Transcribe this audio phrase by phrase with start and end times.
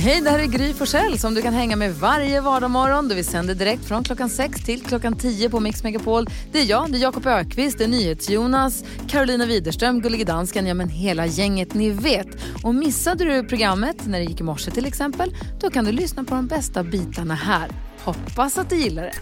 [0.00, 3.08] Hej, det här är Gry Forssell som du kan hänga med varje vardagsmorgon.
[3.08, 6.26] Vi sänder direkt från klockan 6 till klockan 10 på Mix Megapol.
[6.52, 10.74] Det är jag, det är Jakob Ökvist, det är NyhetsJonas, Carolina Widerström, Gullige Dansken, ja
[10.74, 12.26] men hela gänget ni vet.
[12.64, 16.24] Och missade du programmet när det gick i morse till exempel, då kan du lyssna
[16.24, 17.70] på de bästa bitarna här.
[18.04, 19.14] Hoppas att du gillar det.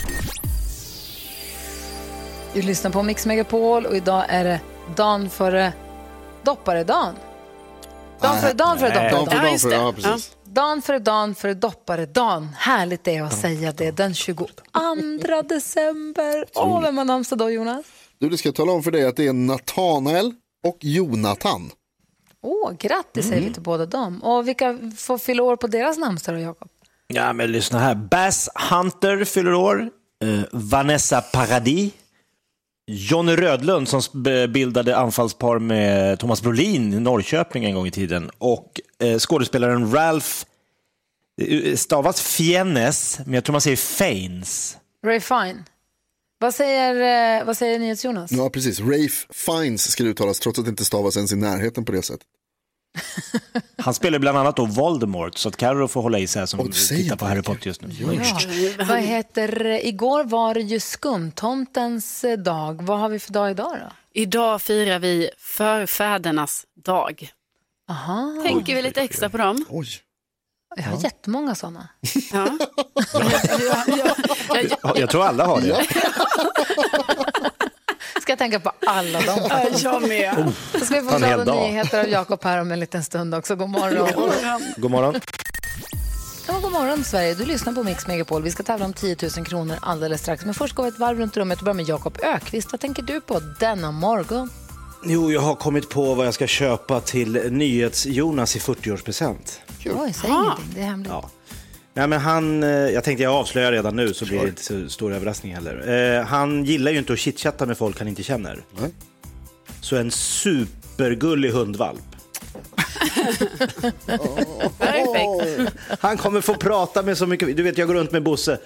[2.54, 4.60] Du lyssnar på Mix Megapol och idag är det
[4.96, 5.72] dagen före
[6.42, 7.14] dopparedagen.
[8.20, 9.70] Dagen före före Dan för dopparedagen.
[9.70, 10.35] dan ja precis.
[10.56, 12.48] Dan före dan före dopparedagen.
[12.58, 13.90] Härligt det är att säga det.
[13.90, 14.46] Den 22
[15.48, 16.44] december.
[16.54, 17.86] Åh, vem har namnsdag då, Jonas?
[18.18, 20.34] Du, det ska jag tala om för dig att det är Natanael
[20.66, 21.70] och Jonathan.
[22.42, 24.22] Åh, grattis säger vi till båda dem.
[24.22, 26.68] Och vilka får fylla år på deras namnsdag då, Jakob?
[27.06, 27.94] Ja, men lyssna här.
[27.94, 29.90] Bass Hunter fyller år.
[30.24, 31.92] Eh, Vanessa Paradis.
[32.86, 34.02] Johnny Rödlund som
[34.48, 38.30] bildade anfallspar med Thomas Brolin i Norrköping en gång i tiden.
[38.38, 40.28] Och eh, skådespelaren Ralph,
[41.42, 44.76] eh, stavas Fiennes, men jag tror man säger Faines.
[45.04, 45.64] Ray Fine.
[46.38, 48.32] Vad säger, eh, vad säger NyhetsJonas?
[48.32, 51.84] Ja precis, Rafe Fiennes ska det uttalas trots att det inte stavas ens i närheten
[51.84, 52.26] på det sättet.
[53.78, 56.72] Han spelar bland annat då Voldemort, så att Carro får hålla i sig här som
[56.72, 57.42] tittar på Harry.
[57.42, 57.88] Potter just nu.
[58.00, 58.84] Ja.
[58.88, 62.82] Vad heter, igår var det ju skumtomtens dag.
[62.82, 63.92] Vad har vi för dag idag då?
[64.20, 67.30] Idag firar vi förfädernas dag.
[67.90, 68.42] Aha.
[68.46, 69.64] Tänker vi lite extra på dem?
[69.68, 69.88] Oj.
[70.76, 71.88] Jag har jättemånga sådana.
[72.00, 72.10] Ja.
[72.32, 72.58] Ja,
[73.12, 74.14] ja, ja,
[74.48, 75.86] ja, Ja, Jag tror alla har det.
[78.26, 79.38] Ska jag tänka på alla dem?
[79.50, 80.52] ja, jag med.
[80.72, 83.56] Så ska vi få glada nyheter av Jakob här om en liten stund också.
[83.56, 84.30] God morgon.
[84.76, 85.14] God morgon.
[86.46, 88.42] Ja, god morgon Sverige, du lyssnar på Mix Megapol.
[88.42, 90.44] Vi ska tävla om 10 000 kronor alldeles strax.
[90.44, 92.72] Men först går vi ett varv runt rummet och börjar med Jakob Ökvist.
[92.72, 94.50] Vad tänker du på denna morgon?
[95.04, 99.58] Jo, jag har kommit på vad jag ska köpa till NyhetsJonas i 40-årspresent.
[99.84, 101.12] Oj, säg ingenting, det är hemligt.
[101.12, 101.30] Ja.
[101.96, 104.88] Nej, men han, eh, jag tänkte jag avslöjar redan nu så blir det inte så
[104.88, 106.18] stor överraskning heller.
[106.18, 108.64] Eh, han gillar ju inte att chitchatta med folk han inte känner.
[108.80, 108.90] Nej.
[109.80, 112.00] Så en supergullig hundvalp.
[114.78, 115.76] Perfekt.
[116.00, 118.58] Han kommer få prata med så mycket, du vet jag går runt med Bosse.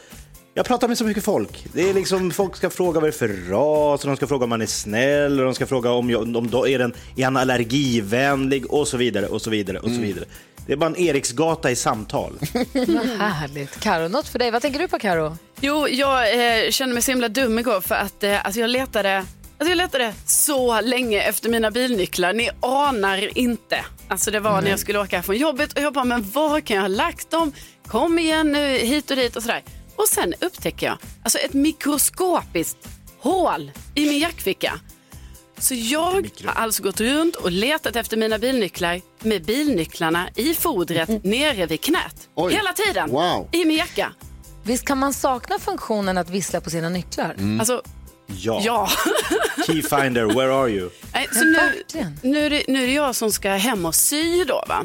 [0.55, 1.67] Jag pratar med så mycket folk.
[1.73, 4.45] Det är liksom, folk ska fråga vad det är för ras, och de ska fråga
[4.45, 7.25] om man är snäll, och de ska fråga om, jag, om då är, den, är
[7.25, 10.25] han allergivänlig och så vidare och så vidare och så vidare.
[10.71, 12.39] Det är bara en Eriksgata i samtal.
[13.19, 13.81] Vad härligt.
[13.81, 14.51] Karo, något för dig.
[14.51, 15.37] Vad tänker du på Karo?
[15.61, 19.17] Jo, jag eh, kände mig så himla dum igår för att eh, alltså jag, letade,
[19.17, 22.33] alltså jag letade så länge efter mina bilnycklar.
[22.33, 23.85] Ni anar inte.
[24.09, 26.77] Alltså det var när jag skulle åka från jobbet och jag bara, men var kan
[26.77, 27.53] jag ha lagt dem?
[27.87, 29.63] Kom igen nu, hit och dit och sådär.
[29.97, 32.89] Och sen upptäcker jag alltså ett mikroskopiskt
[33.19, 34.81] hål i min jackficka.
[35.61, 36.01] Så jag
[36.45, 41.81] har alltså gått runt och letat efter mina bilnycklar med bilnycklarna i fodret nere vid
[41.81, 42.29] knät.
[42.35, 42.53] Oj.
[42.53, 43.11] Hela tiden.
[43.11, 43.49] Wow.
[43.53, 44.13] I min jacka.
[44.63, 47.37] Visst kan man sakna funktionen att vissla på sina nycklar?
[47.59, 47.83] Alltså,
[48.27, 48.61] Ja.
[48.65, 48.89] ja.
[49.67, 50.91] Keyfinder, where are you?
[51.15, 53.95] Nej, så Ja, nu, nu, är det, nu är det jag som ska hem och
[53.95, 54.85] sy då va?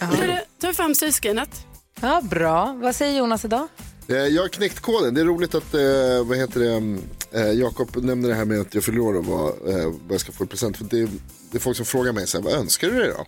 [0.00, 1.66] Nu är det, tar fram syskrinet.
[2.00, 2.72] Ja, bra.
[2.82, 3.68] Vad säger Jonas idag?
[4.08, 5.14] Eh, Jag har knäckt koden.
[5.14, 6.98] Det är roligt att eh, vad heter det,
[7.40, 10.32] eh, Jakob nämner det här med att jag fyller år och vad, vad jag ska
[10.32, 10.76] få i present.
[10.76, 11.08] För det, är,
[11.50, 13.26] det är folk som frågar mig så här, vad önskar du dig då?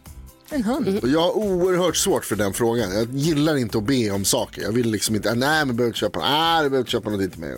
[0.52, 0.98] En hund.
[1.02, 2.94] Och jag har oerhört svårt för den frågan.
[2.94, 4.62] Jag gillar inte att be om saker.
[4.62, 7.10] Jag vill liksom inte, ah, nej men behöver inte köpa, nej du behöver inte köpa
[7.10, 7.54] någonting till mig.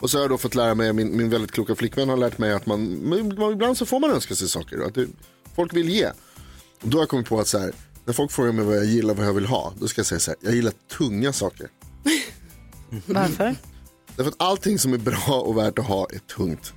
[0.00, 2.38] Och så, har jag då fått lära mig, min, min väldigt kloka flickvän har lärt
[2.38, 4.78] mig att man, men ibland så får man önska sig saker.
[4.86, 5.06] Att det,
[5.56, 6.06] folk vill ge.
[6.82, 7.72] Och då har jag kommit på att så här,
[8.04, 10.18] när folk frågar mig vad jag gillar, vad jag vill ha, då ska jag säga
[10.18, 11.68] så här, jag gillar tunga saker.
[13.06, 13.56] Varför?
[14.16, 16.72] Därför att allting som är bra och värt att ha är tungt.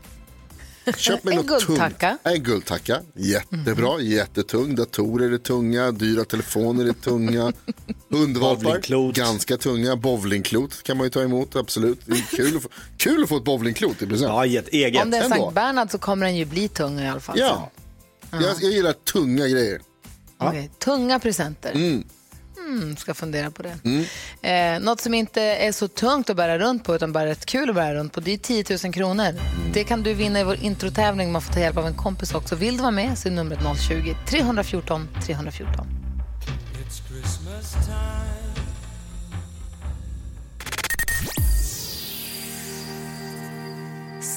[0.97, 2.09] Köp mig En något guldtacka.
[2.09, 2.22] tungt.
[2.24, 3.02] En guldtacka.
[3.16, 4.76] Jättebra, jättetung.
[4.76, 7.53] Datorer är tunga, dyra telefoner är tunga.
[8.09, 9.96] Hundvalpar, ganska tunga.
[9.96, 12.00] Bowlingklot kan man ju ta emot, absolut.
[12.06, 14.29] Det är kul att få, kul att få ett bowlingklot i present.
[14.29, 15.03] Ja, ett eget.
[15.03, 15.29] Om det är.
[15.29, 17.40] Sankt Bernhard så kommer den ju bli tung i alla fall.
[17.40, 17.72] Ja.
[18.32, 19.82] Jag, jag gillar tunga grejer.
[20.38, 21.72] Okej, Tunga presenter.
[21.72, 22.03] Mm.
[22.97, 23.77] Ska fundera på det.
[24.41, 27.69] Eh, något som inte är så tungt att bära runt på utan bara rätt kul
[27.69, 29.33] att bära runt på det är 10 000 kronor.
[29.73, 31.31] Det kan du vinna i vår introtävling.
[31.31, 32.55] Man får ta hjälp av en kompis också.
[32.55, 35.87] Vill du vara med så är numret 020-314 314.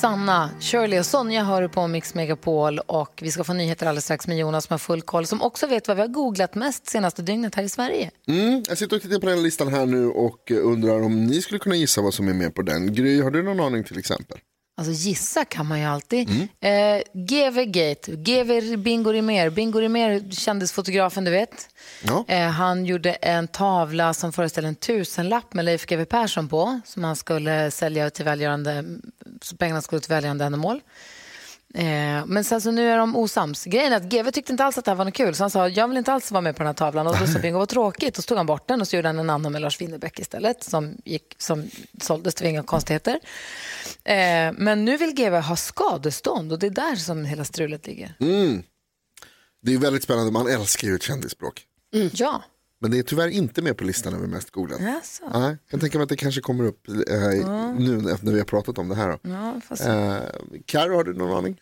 [0.02, 4.26] Sanna, Shirley och Sonja hör på Mix Megapol och vi ska få nyheter alldeles strax
[4.26, 7.22] med Jonas som har full koll som också vet vad vi har googlat mest senaste
[7.22, 8.10] dygnet här i Sverige.
[8.28, 11.42] Mm, jag sitter och tittar på den listan här nu och eh, undrar om ni
[11.42, 12.94] skulle kunna gissa vad som är med på den.
[12.94, 14.38] Gry, har du någon aning till exempel?
[14.76, 16.30] Alltså gissa kan man ju alltid.
[16.60, 19.50] Eh, GV Gate, GV Bingo Rimér.
[19.50, 21.68] Bingo Rimér, kändisfotografen du vet.
[22.02, 22.24] Ja.
[22.28, 27.04] Eh, han gjorde en tavla som föreställer en tusenlapp med Leif GW Persson på som
[27.04, 28.84] han skulle sälja till välgörande,
[29.58, 30.80] pengarna skulle till välgörande ändamål.
[31.74, 33.64] Eh, men sen så nu är de osams.
[33.64, 35.50] Grejen är att GW tyckte inte alls att det här var något kul så han
[35.50, 37.58] sa jag vill inte alls vara med på den här tavlan och då sa Bingo
[37.58, 39.62] vad tråkigt och så tog han bort den och så gjorde han en annan med
[39.62, 41.70] Lars Winnerbäck istället som, gick, som
[42.00, 43.20] såldes, det var inga konstigheter.
[44.04, 48.14] Eh, men nu vill GW ha skadestånd och det är där som hela strulet ligger.
[49.62, 51.62] Det är väldigt spännande, man älskar ju ett kändisspråk.
[52.12, 52.42] Ja.
[52.82, 54.84] Men det är tyvärr inte med på listan över mest googlade.
[54.84, 55.38] Jaså.
[55.38, 56.94] Nej, jag kan tänka mig att det kanske kommer upp eh,
[57.78, 59.08] nu efter när vi har pratat om det här.
[59.08, 59.18] Då.
[59.22, 59.86] Ja, fast...
[59.86, 60.16] Eh,
[60.66, 61.60] Karo, har du någon aning?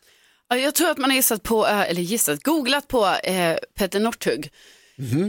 [0.49, 4.01] Ja, Jag tror att man har gissat på, eh, eller gissat, googlat på eh, Peter
[4.01, 4.53] Northug.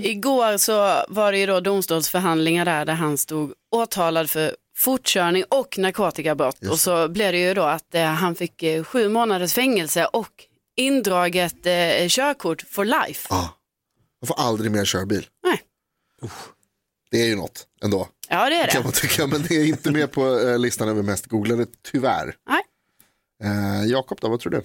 [0.04, 5.78] Igår så var det ju då domstolsförhandlingar där, där han stod åtalad för fortkörning och
[5.78, 6.68] narkotikabrott.
[6.68, 10.32] Och så blev det ju då att eh, han fick eh, sju månaders fängelse och
[10.78, 13.28] indraget eh, körkort for life.
[13.30, 13.50] Ja.
[14.20, 15.26] Jag får aldrig mer köra bil.
[16.22, 16.32] Nej.
[17.12, 18.08] Det är ju något ändå.
[18.30, 18.84] Ja, det är Kan det.
[18.84, 22.36] man tycka, men det är inte med på eh, listan över mest googlade, tyvärr.
[22.50, 22.62] Nej.
[23.44, 24.62] Eh, Jakob då, vad tror du?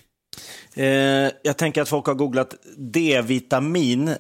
[0.83, 4.17] Eh, jag tänker att folk har googlat D-vitamin, eh,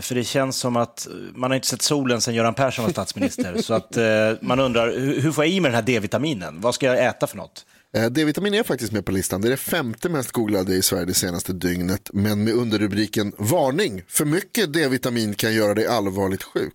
[0.00, 3.62] för det känns som att man har inte sett solen sedan Göran Persson var statsminister.
[3.62, 4.04] så att eh,
[4.40, 6.60] man undrar, hur, hur får jag i mig den här D-vitaminen?
[6.60, 7.66] Vad ska jag äta för något?
[7.96, 9.40] Eh, D-vitamin är faktiskt med på listan.
[9.40, 12.10] Det är det femte mest googlade i Sverige det senaste dygnet.
[12.12, 16.74] Men med underrubriken Varning, för mycket D-vitamin kan göra dig allvarligt sjuk.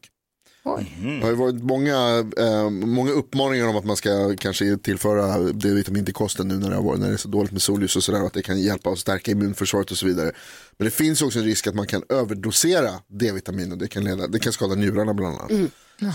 [1.22, 6.14] Det har varit många, eh, många uppmaningar om att man ska kanske tillföra D-vitamin till
[6.14, 8.26] kosten nu när det, har varit, när det är så dåligt med solljus och sådär.
[8.26, 10.32] Att det kan hjälpa att stärka immunförsvaret och så vidare.
[10.78, 14.28] Men det finns också en risk att man kan överdosera D-vitamin och det kan, leda,
[14.28, 15.52] det kan skada njurarna bland annat.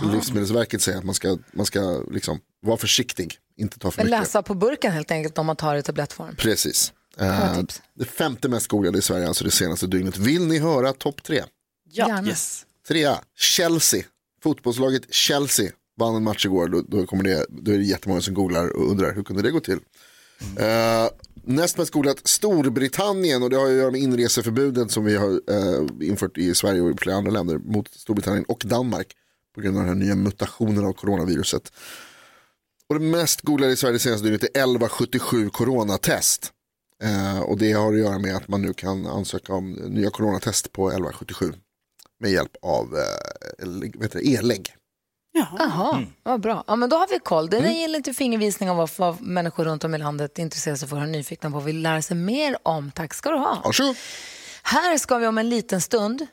[0.00, 4.20] Så Livsmedelsverket säger att man ska, man ska liksom vara försiktig, inte ta för mycket.
[4.20, 6.36] läsa på burken helt enkelt om man tar det i tablettform.
[6.36, 6.92] Precis.
[7.18, 7.58] Eh,
[7.94, 10.18] det femte mest googlade i Sverige, alltså det senaste dygnet.
[10.18, 11.42] Vill ni höra topp tre?
[11.90, 12.34] Gärna.
[12.88, 14.04] Trea, Chelsea.
[14.42, 16.68] Fotbollslaget Chelsea vann en match igår.
[16.68, 19.50] Då, då, kommer det, då är det jättemånga som googlar och undrar hur kunde det
[19.50, 19.78] gå till.
[20.56, 21.08] Eh,
[21.44, 25.30] näst mest googlat Storbritannien och det har ju att göra med inreseförbuden som vi har
[25.30, 29.06] eh, infört i Sverige och i flera andra länder mot Storbritannien och Danmark
[29.56, 31.72] på grund av den här nya mutationen av coronaviruset.
[32.88, 36.52] Och det mest googlade i Sverige det senaste dygnet är 1177 coronatest.
[37.02, 40.72] Eh, och det har att göra med att man nu kan ansöka om nya coronatest
[40.72, 41.52] på 1177
[42.20, 44.74] med hjälp av eh, e-lägg.
[45.58, 46.64] Jaha, vad bra.
[46.66, 47.48] Ja, men då har vi koll.
[47.48, 47.62] Mm.
[47.62, 50.96] Det ger lite fingervisning om vad, vad människor runt om i landet intresserar sig för
[50.96, 52.90] och är nyfikna på och vill lära sig mer om.
[52.90, 53.62] Tack ska du ha.
[53.64, 53.96] Varsågod.
[54.62, 56.26] Här ska vi om en liten stund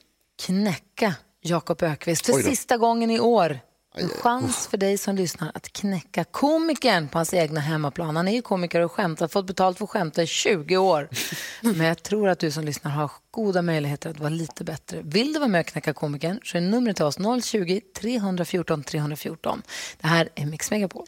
[0.45, 3.59] knäcka Jakob Ökvist för sista gången i år.
[3.95, 8.15] En chans för dig som lyssnar att knäcka komikern på hans egna hemmaplan.
[8.15, 11.09] Han är ju komiker och skämtar, fått betalt för att skämta i 20 år.
[11.61, 15.01] Men jag tror att du som lyssnar har goda möjligheter att vara lite bättre.
[15.03, 19.61] Vill du vara med och knäcka komikern så är numret till oss 020-314 314.
[20.01, 21.05] Det här är Mix Megapol.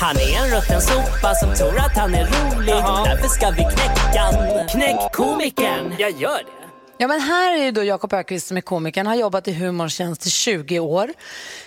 [0.00, 2.74] Han är en rutten sopa som tror att han är rolig.
[3.04, 4.68] Därför ska vi knäcka.
[4.68, 5.94] Knäck komikern.
[5.98, 6.61] Jag gör det.
[7.02, 9.94] Ja, men här är ju då Jakob Ökvist som är komikern, har jobbat i humorns
[9.94, 11.12] tjänst i 20 år,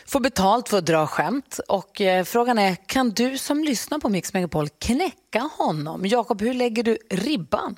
[0.06, 4.10] får betalt för att dra skämt och eh, frågan är, kan du som lyssnar på
[4.10, 6.06] Mix Megapol knäcka honom?
[6.06, 7.76] Jakob, hur lägger du ribban?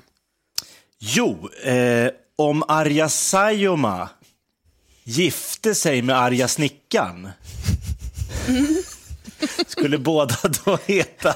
[0.99, 4.09] Jo, eh, om Arja Saijonmaa
[5.03, 7.29] gifte sig med Arja Snickaren
[9.67, 10.35] skulle båda
[10.65, 11.35] då heta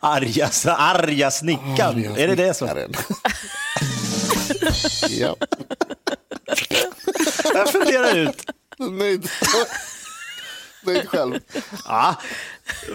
[0.00, 2.16] Arja, Arja Snickaren.
[2.16, 2.68] Är det det som...
[5.08, 5.36] ja.
[7.54, 8.50] Jag funderar ut.
[8.78, 9.28] Nöjd.
[10.86, 11.38] Nöjd själv.
[11.84, 12.14] Ja,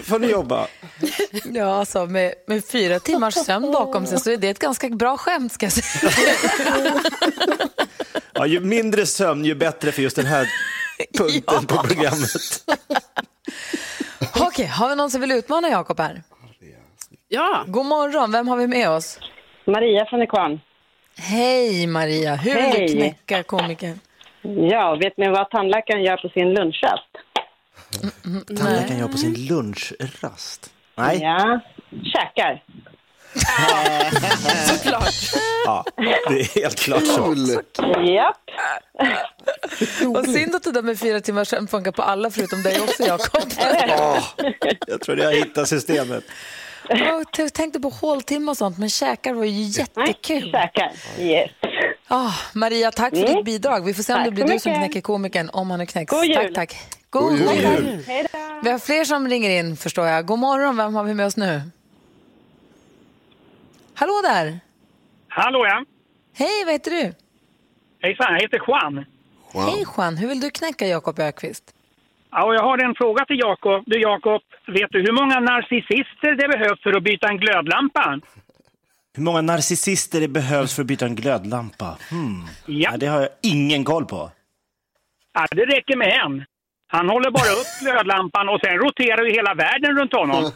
[0.02, 0.66] får ni jobba.
[1.44, 5.16] Ja, alltså med, med fyra timmars sömn bakom sig så är det ett ganska bra
[5.16, 6.12] skämt ska jag säga.
[8.36, 10.48] Ja, ju mindre sömn, ju bättre för just den här
[11.18, 12.30] punkten på programmet.
[14.40, 16.22] Okej, har vi någon som vill utmana Jakob här?
[17.28, 19.18] Ja, God morgon, vem har vi med oss?
[19.66, 20.60] Maria från Nykvarn.
[21.16, 22.88] Hej Maria, hur vill du Hej.
[22.88, 24.00] knäcka komikern?
[24.70, 27.08] Ja, vet ni vad tandläkaren gör på sin lunchrast?
[28.46, 30.70] Tandläkaren gör på sin lunchrast.
[30.96, 31.60] Nej, Ja,
[32.04, 32.62] käkar.
[34.66, 35.14] Såklart.
[35.66, 35.84] Ja,
[36.28, 37.34] det är helt klart så.
[38.02, 38.36] Japp.
[40.04, 43.02] Vad synd att det där med fyra timmars sömn funkar på alla förutom dig också,
[43.02, 43.42] Jakob.
[44.86, 46.24] Jag tror jag hittar systemet.
[46.88, 50.50] Jag tänkte på håltimme och sånt, men käkar var ju jättekul.
[50.52, 50.92] Käkar.
[51.18, 51.50] Yes.
[52.08, 53.34] Ah, Maria, tack för Mm.
[53.36, 53.84] ditt bidrag.
[53.84, 56.10] Vi får se om Tack det blir du som knäcker komikern, om han nu knäcks.
[56.10, 56.34] God jul.
[56.34, 56.76] Tack, tack.
[57.10, 57.64] God, God jul.
[57.64, 57.86] jul.
[57.86, 58.04] jul.
[58.06, 58.38] Hej då.
[58.62, 60.26] Vi har fler som ringer in, förstår jag.
[60.26, 61.62] God morgon, vem har vi med oss nu?
[63.94, 64.60] Hallå där!
[65.28, 65.84] Hallå ja.
[66.32, 67.14] Hej, vad heter du?
[68.02, 69.04] Hejsan, jag heter Juan.
[69.52, 71.73] Hej Juan, hur vill du knäcka Jakob Ökvist?
[72.36, 73.82] Ja, och jag har en fråga till Jakob.
[73.86, 78.20] Du Jakob, vet du hur många narcissister det behövs för att byta en glödlampa?
[79.16, 81.98] Hur många narcissister det behövs för att byta en glödlampa?
[82.10, 82.42] Hmm.
[82.66, 82.90] Ja.
[82.90, 84.30] Ja, det har jag ingen koll på.
[85.34, 86.44] ja, det räcker med en.
[86.86, 90.42] Han håller bara upp glödlampan och sen roterar ju hela världen runt honom.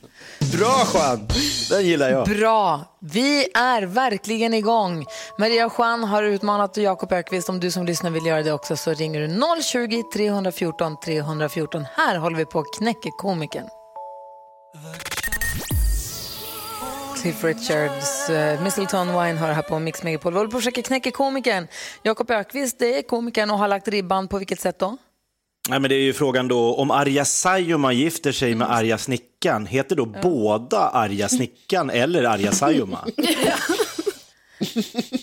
[0.52, 1.28] Bra Juan!
[1.70, 2.28] Den gillar jag.
[2.28, 2.80] Bra!
[3.00, 5.06] Vi är verkligen igång.
[5.38, 7.48] Maria och Juan har utmanat Jakob Ökvist.
[7.48, 11.84] Om du som lyssnar vill göra det också så ringer du 020-314 314.
[11.96, 13.68] Här håller vi på att knäcka komikern.
[17.22, 20.32] Cliff Richards, uh, Mistletoe Wine har här på Mix Megapol.
[20.32, 21.68] Vi håller på att försöka knäcka komikern.
[22.02, 24.96] Jakob Ökvist det är komikern och har lagt ribban på vilket sätt då?
[25.68, 29.66] Nej, men det är ju frågan då, om Arja Saijonmaa gifter sig med Arja Snickan,
[29.66, 33.04] heter då båda Arja Snickan eller Arja Saijonmaa?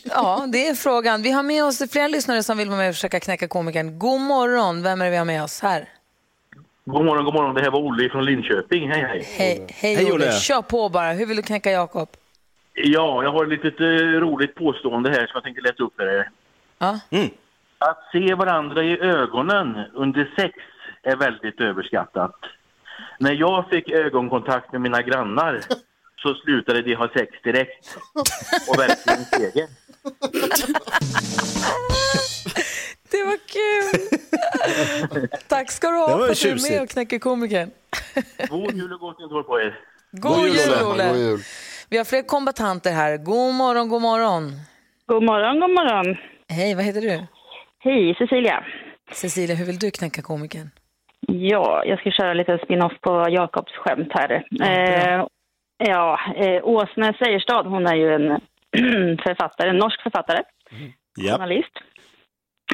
[0.03, 1.21] Ja, det är frågan.
[1.21, 3.99] Vi har med oss flera lyssnare som vill vara med och försöka knäcka komikern.
[3.99, 5.89] God morgon, vem är det vi har med oss här?
[6.85, 7.55] God morgon, god morgon.
[7.55, 8.89] Det här var Olle från Linköping.
[8.89, 9.27] Hej, hej.
[9.37, 10.13] Hej, hej, Hej, Olle.
[10.13, 10.31] Olle.
[10.39, 11.13] Kör på bara.
[11.13, 12.09] Hur vill du knäcka Jakob?
[12.73, 13.85] Ja, jag har ett litet eh,
[14.19, 16.29] roligt påstående här som jag tänkte läsa upp för er.
[16.79, 16.99] Ja.
[17.79, 20.53] Att se varandra i ögonen under sex
[21.03, 22.35] är väldigt överskattat.
[23.19, 25.61] När jag fick ögonkontakt med mina grannar
[26.21, 27.97] så slutade de ha sex direkt.
[28.69, 29.67] Och verkligen seger.
[33.11, 33.99] Det var kul!
[35.47, 37.71] Tack ska du ha för att du är med och knäcker komikern.
[38.49, 39.79] God jul och gott nytt år på er.
[40.11, 40.83] God, jul, Olle.
[40.85, 41.07] Olle!
[41.09, 41.39] God jul.
[41.89, 43.17] Vi har fler kombatanter här.
[43.17, 44.51] God morgon, god morgon.
[45.05, 46.17] God morgon, god morgon.
[46.49, 47.27] Hej, vad heter du?
[47.87, 48.63] Hej, Cecilia.
[49.11, 50.69] Cecilia, hur vill du knäcka komikern?
[51.27, 54.31] Ja, jag ska köra lite spin-off på Jakobs skämt här.
[54.61, 55.25] eh,
[55.77, 58.27] ja, eh, Åsne Seierstad, hon är ju en
[59.25, 60.43] författare, en norsk författare,
[61.15, 61.33] Ja.
[61.33, 61.73] journalist.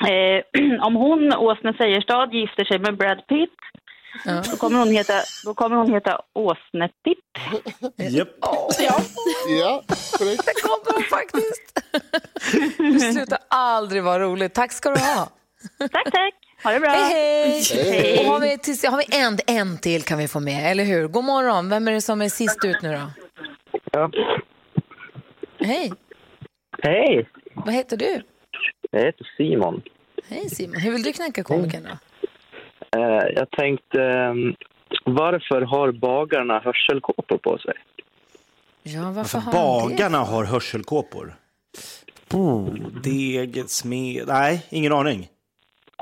[0.10, 0.42] Eh,
[0.88, 3.58] om hon, Åsne Seierstad, gifter sig med Brad Pitt,
[4.26, 4.44] Ja.
[4.52, 5.14] då kommer hon heta,
[5.46, 7.18] då kommer hon heta Åsne-Pitt.
[7.98, 8.28] Japp.
[9.60, 9.84] Ja,
[10.18, 10.46] korrekt.
[10.46, 11.84] Det kommer hon faktiskt.
[12.78, 14.54] Du slutar aldrig vara rolig.
[14.54, 15.30] Tack ska du ha.
[15.80, 16.34] Tack, tack.
[16.64, 16.90] Ha det bra.
[16.90, 17.64] Hej, hej!
[17.92, 18.20] Hej.
[18.20, 21.08] Och har vi, till, har vi en, en till kan vi få med, eller hur?
[21.08, 21.70] God morgon.
[21.70, 23.12] Vem är det som är sist ut nu då?
[23.92, 24.12] Ja.
[25.60, 25.94] Hej,
[26.84, 28.24] Hej, vad heter du?
[28.92, 29.82] jag heter Simon.
[30.30, 30.76] Hej Simon.
[30.82, 31.98] Hur vill du knäcka komikern då?
[32.96, 34.34] Eh, jag tänkte,
[35.06, 37.74] varför har bagarna hörselkåpor på sig?
[38.84, 39.96] Ja, varför För har han det?
[39.96, 41.36] bagarna har hörselkåpor.
[43.04, 44.28] Deget, smed...
[44.28, 45.28] Nej, ingen aning.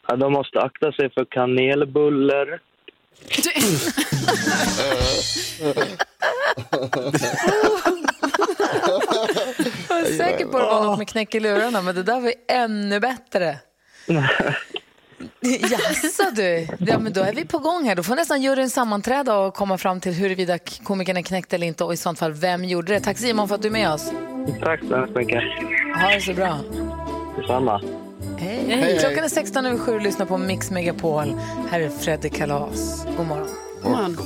[0.08, 2.60] Ja, de måste akta sig för kanelbuller.
[9.90, 12.22] Jag är säker på att det var något med knäck i lurarna, men det där
[12.22, 13.60] var ännu bättre.
[15.72, 17.96] Jaså du, ja, men då är vi på gång här.
[17.96, 21.84] Då får nästan juryn sammanträda och komma fram till huruvida komikern är knäckt eller inte
[21.84, 23.00] och i sånt fall vem gjorde det.
[23.00, 24.12] Tack Simon för att du är med oss.
[24.64, 25.44] Tack så hemskt mycket.
[26.02, 26.58] Ha det så bra.
[27.38, 27.82] Detsamma.
[28.38, 28.98] Hej.
[29.00, 31.40] Klockan är 16 över 7 och lyssnar på Mix Megapol.
[31.70, 33.06] Här är Freddy Kalas.
[33.18, 34.18] God morgon.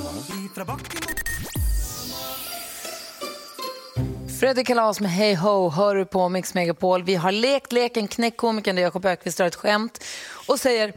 [4.40, 7.04] Fredrik Kalas med Hey Ho hör du på Mix Megapol.
[7.04, 10.04] Vi har lekt leken Knäck komikern där Jakob Ökvist drar ett skämt
[10.48, 10.94] och säger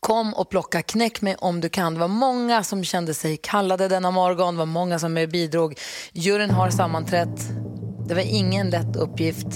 [0.00, 1.94] Kom och plocka knäck mig om du kan.
[1.94, 4.54] Det var många som kände sig kallade denna morgon.
[4.54, 5.78] Det var många som bidrog.
[6.12, 7.48] Juryn har sammanträtt.
[8.08, 9.46] Det var ingen lätt uppgift.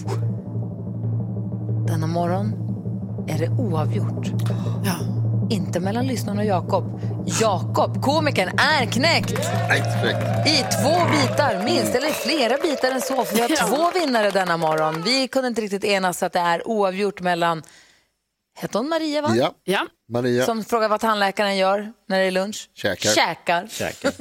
[1.86, 2.52] Denna morgon
[3.28, 4.26] är det oavgjort.
[5.50, 7.00] Inte mellan lyssnarna och Jakob.
[7.40, 9.30] Jakob, komikern, är knäckt
[10.46, 13.24] i två bitar, minst, eller flera bitar än så.
[13.24, 15.02] För vi har två vinnare denna morgon.
[15.02, 17.62] Vi kunde inte riktigt enas att det är oavgjort mellan,
[18.58, 19.30] hette hon Maria va?
[19.36, 19.86] Ja, Ja.
[20.12, 20.44] Maria.
[20.44, 22.70] Som frågar vad tandläkaren gör när det är lunch.
[22.74, 23.10] Käkar.
[23.10, 23.66] Käkar.
[23.70, 24.12] Käkar.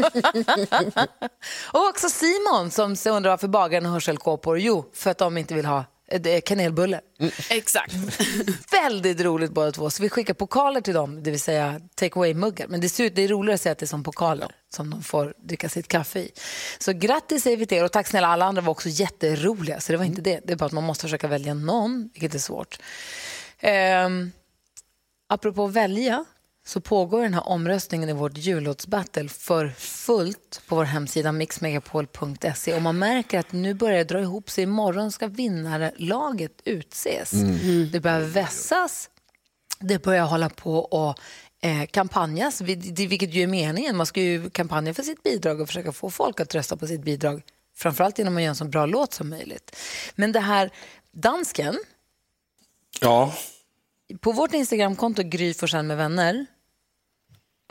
[1.71, 4.59] och också Simon som undrar varför bagaren har hörselkåpor.
[4.59, 7.01] Jo, för att de inte vill ha det är kanelbullar.
[7.49, 7.93] Exakt.
[8.71, 9.89] Väldigt roligt båda två.
[9.89, 12.67] Så vi skickar pokaler till dem, det vill säga take away-muggar.
[12.67, 14.89] Men det, ser ut, det är roligare att säga att det är som pokaler som
[14.89, 16.31] de får dricka sitt kaffe i.
[16.79, 19.79] Så grattis säger vi till er och tack snälla alla andra var också jätteroliga.
[19.79, 20.39] Så det var inte det.
[20.43, 22.79] Det är bara att man måste försöka välja någon, vilket är svårt.
[24.05, 24.31] Um,
[25.29, 26.25] apropå välja
[26.67, 32.81] så pågår den här omröstningen i vårt jullåtsbattle för fullt på vår hemsida mixmegapol.se och
[32.81, 34.63] man märker att nu börjar det dra ihop sig.
[34.63, 37.33] Imorgon ska vinnarlaget utses.
[37.33, 37.91] Mm.
[37.91, 39.09] Det börjar vässas,
[39.79, 41.19] det börjar hålla på och
[41.61, 43.97] eh, kampanjas, vilket ju är meningen.
[43.97, 47.01] Man ska ju kampanja för sitt bidrag och försöka få folk att rösta på sitt
[47.03, 47.41] bidrag.
[47.75, 49.75] Framförallt genom att göra en så bra låt som möjligt.
[50.15, 50.69] Men det här,
[51.11, 51.79] dansken,
[53.01, 53.33] Ja.
[54.19, 56.45] på vårt Instagramkonto Gry med vänner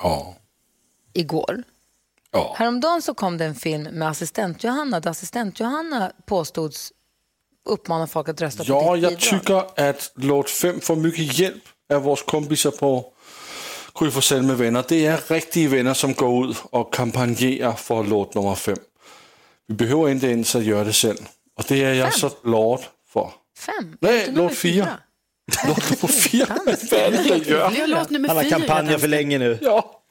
[0.02, 0.34] Ja.
[1.12, 1.62] igår.
[2.32, 2.54] Ja.
[2.58, 6.92] Häromdagen så kom det en film med assistent Johanna där assistent Johanna påstods
[7.68, 9.40] uppmana folk att rösta på Ja, ditt jag bidrag.
[9.40, 11.62] tycker att låt 5 får mycket hjälp
[11.94, 13.12] av våra kompisar på
[14.00, 14.84] Gry Forssell med vänner.
[14.88, 18.76] Det är riktiga vänner som går ut och kampanjerar för låt nummer 5.
[19.66, 21.28] Vi behöver inte ens att göra det själv.
[21.58, 23.30] Och det är jag så glad för.
[23.58, 23.96] Fem?
[24.00, 24.98] Nej, låt fyra.
[25.66, 26.58] Låt nummer fyra.
[26.66, 28.28] Vad är det jag gör?
[28.28, 29.58] Han har kampanjat för länge nu.
[29.62, 30.02] Ja,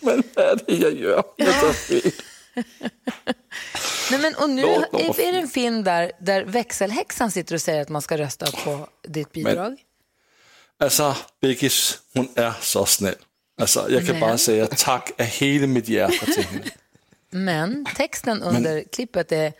[0.00, 0.22] men
[0.66, 1.22] det jag gör?
[4.10, 7.82] Nej, men, och nu är är det en film där, där växelhäxan sitter och säger
[7.82, 9.76] att man ska rösta på ditt bidrag.
[10.80, 13.14] Alltså, Beggis, hon är så snäll.
[13.60, 16.60] Alltså, jag kan Men- bara säga tack av hela mitt hjärta till henne.
[17.30, 19.52] Men texten under klippet är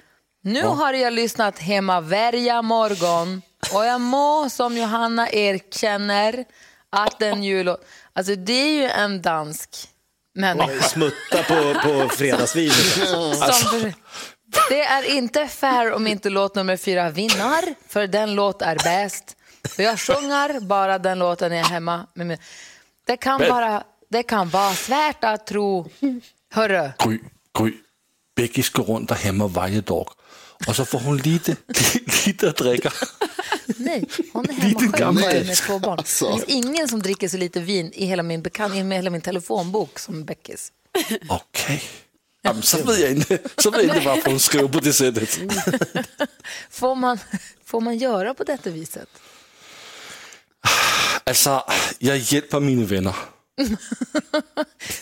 [0.42, 0.68] Nu Ja.
[0.68, 3.42] har jag lyssnat hemma varje morgon
[3.72, 6.44] och jag må som Johanna erkänner
[6.90, 7.76] att en jul...
[8.12, 9.88] Alltså det är ju en dansk
[10.34, 10.82] människa.
[10.82, 12.74] Smutta på, på fredagsvinet.
[12.74, 13.92] Som,
[14.68, 19.36] det är inte fair om inte låt nummer fyra vinner, för den låt är bäst.
[19.68, 22.06] För jag sjunger bara den låten är hemma.
[22.14, 22.38] med mig.
[23.06, 25.90] Det kan, vara, det kan vara svårt att tro.
[26.52, 27.18] Hörru, Gry,
[27.58, 27.72] Gry,
[28.36, 30.08] Beggis går runt där hemma varje dag.
[30.66, 31.56] Och så får hon lite,
[32.26, 32.92] lite att dricka.
[33.66, 35.22] nej, hon är Lite hemma själv gammal.
[35.22, 35.98] bara med två barn.
[35.98, 36.24] Alltså.
[36.26, 39.20] Det finns ingen som dricker så lite vin i hela min, bekant, i hela min
[39.20, 40.72] telefonbok som Beckis.
[41.28, 41.82] Okej.
[42.42, 45.38] Jamen, så vet jag inte, så vet jag inte varför hon skriver på det sättet.
[46.70, 47.18] Får man,
[47.64, 49.08] får man göra på detta viset?
[51.24, 51.62] Alltså,
[51.98, 53.14] jag hjälper mina vänner.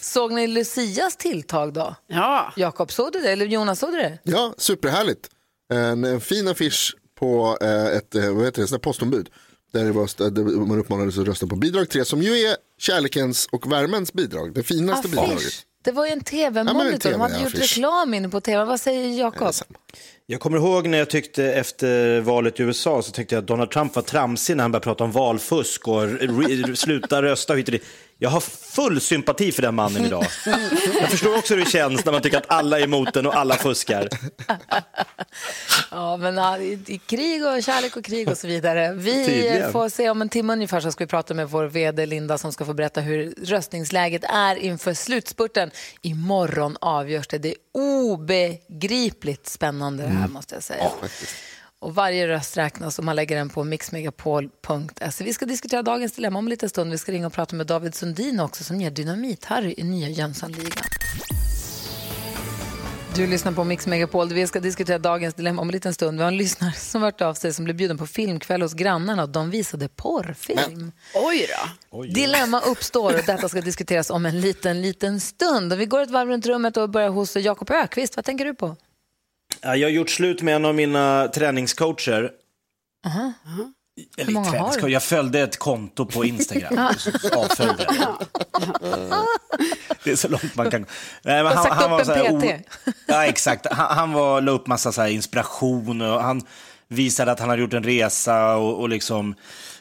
[0.00, 1.94] Såg ni Lucias tilltag då?
[2.06, 2.52] Ja.
[2.56, 3.32] Jakob, såg du det?
[3.32, 4.18] Eller Jonas, såg du det?
[4.22, 5.30] Ja, superhärligt.
[5.72, 9.28] En, en fin affisch på eh, ett eh, vad heter det, postombud.
[9.72, 13.48] Där det var, där man uppmanades att rösta på bidrag 3 som ju är kärlekens
[13.52, 14.54] och värmens bidrag.
[14.54, 15.36] Det finaste bidraget.
[15.36, 15.64] Affisch.
[15.84, 17.10] Det var ju en Ja, men en tv-monitor.
[17.10, 17.76] De hade gjort TV-affisch.
[17.76, 18.64] reklam inne på tv.
[18.64, 19.54] Vad säger Jakob?
[20.26, 23.70] Jag kommer ihåg när jag tyckte efter valet i USA så tyckte jag att Donald
[23.70, 27.68] Trump var tramsig när han började prata om valfusk och re- sluta rösta och hit
[27.68, 27.84] och dit.
[28.20, 30.26] Jag har full sympati för den mannen idag.
[31.00, 33.36] Jag förstår också hur det känns när man tycker att alla är emot den och
[33.36, 34.08] alla fuskar.
[35.90, 38.92] Ja, men ja, i, krig och kärlek och krig och så vidare.
[38.92, 39.72] Vi Tydligen.
[39.72, 42.52] får se om en timme ungefär så ska vi prata med vår vd Linda som
[42.52, 45.70] ska få berätta hur röstningsläget är inför slutspurten.
[46.02, 47.38] Imorgon avgörs det.
[47.38, 50.90] Det är obegripligt spännande det här måste jag säga.
[51.80, 55.24] Och varje röst räknas och man lägger den på mixmegapol.se.
[55.24, 56.90] Vi ska diskutera dagens dilemma om en liten stund.
[56.90, 60.84] Vi ska ringa och prata med David Sundin också som ger Dynamit-Harry i nya Jönssonligan.
[63.14, 64.28] Du lyssnar på Mix Megapol.
[64.28, 66.18] Vi ska diskutera dagens dilemma om en liten stund.
[66.18, 69.22] Vi har en lyssnare som varit av sig som blev bjuden på filmkväll hos grannarna
[69.22, 70.92] och de visade porrfilm.
[71.14, 71.46] Oj
[71.90, 72.02] då.
[72.02, 75.72] Dilemma uppstår och detta ska diskuteras om en liten, liten stund.
[75.72, 78.16] Och vi går ett varv runt rummet och börjar hos Jakob Ökvist.
[78.16, 78.76] Vad tänker du på?
[79.62, 82.30] Ja, Jag har gjort slut med en av mina träningscoacher.
[83.06, 83.32] Aha.
[84.16, 84.88] Eller Hur många har du?
[84.88, 86.88] Jag följde ett konto på Instagram.
[86.88, 87.86] Och så avföljde.
[90.04, 90.86] Det är så långt man kan
[91.22, 92.68] Nej, Du har sagt upp var en så här PT.
[93.06, 93.66] Ja, exakt.
[93.72, 96.42] Han, han var, la upp massa så inspiration och han
[96.88, 99.34] visade att han hade gjort en resa och, och liksom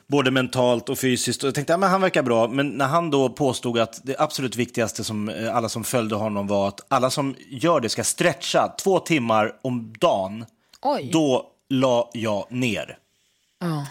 [0.08, 1.44] både mentalt och fysiskt.
[1.44, 2.48] Och jag tänkte, ja, men han verkar bra.
[2.48, 6.48] Men när han då påstod att det absolut viktigaste som eh, alla som följde honom
[6.48, 10.46] var att alla som gör det ska stretcha två timmar om dagen.
[10.82, 11.10] Oj.
[11.14, 12.98] Då la jag ner.
[13.60, 13.88] Ja.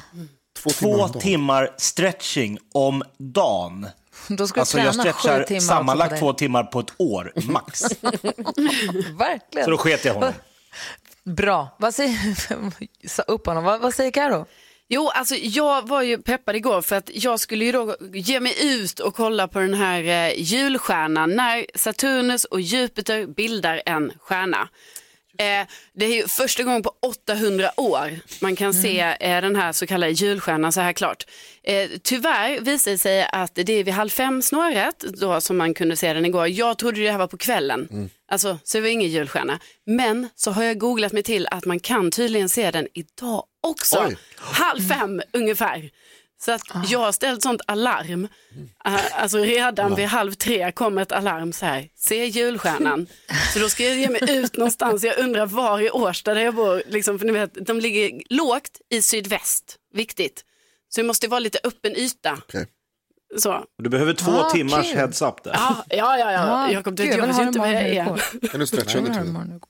[0.57, 3.87] Två, Två timmar stretching om dagen.
[4.29, 7.83] Då ska Alltså jag stretchar timmar sammanlagt två timmar på ett år, max.
[9.18, 9.64] Verkligen.
[9.64, 10.33] Så då sket jag honom.
[11.24, 11.68] Bra.
[11.79, 13.64] Vad säger, sa upp honom.
[13.64, 14.46] Vad, vad säger Karo?
[14.88, 18.55] Jo, alltså jag var ju peppad igår för att jag skulle ju då ge mig
[18.61, 24.68] ut och kolla på den här eh, julstjärnan när Saturnus och Jupiter bildar en stjärna.
[25.38, 29.72] Eh, det är ju första gången på 800 år man kan se eh, den här
[29.72, 31.27] så kallade julstjärnan så här klart.
[31.62, 35.75] Eh, tyvärr visar det sig att det är vid halv fem snåret då som man
[35.75, 36.49] kunde se den igår.
[36.49, 39.58] Jag trodde det här var på kvällen, alltså, så det var ingen julstjärna.
[39.86, 44.04] Men så har jag googlat mig till att man kan tydligen se den idag också.
[44.08, 44.16] Oj.
[44.36, 45.90] Halv fem ungefär.
[46.40, 48.28] Så att jag har ställt sånt alarm.
[48.88, 53.06] Uh, alltså redan vid halv tre kommer ett alarm så här, se julstjärnan.
[53.52, 56.54] Så då ska jag ge mig ut någonstans, jag undrar var i Årsta där jag
[56.54, 60.44] bor, liksom, för ni vet, de ligger lågt i sydväst, viktigt.
[60.88, 62.38] Så det måste vara lite öppen yta.
[63.38, 63.64] Så.
[63.82, 64.98] Du behöver två Ah, timmars kul.
[65.00, 65.52] heads up där.
[65.54, 66.46] Ja, ja, ja, ja.
[66.46, 68.48] Ja, Jakob, du gud, jag vet inte vad jag är.
[68.50, 69.60] Kan du stretcha under tiden?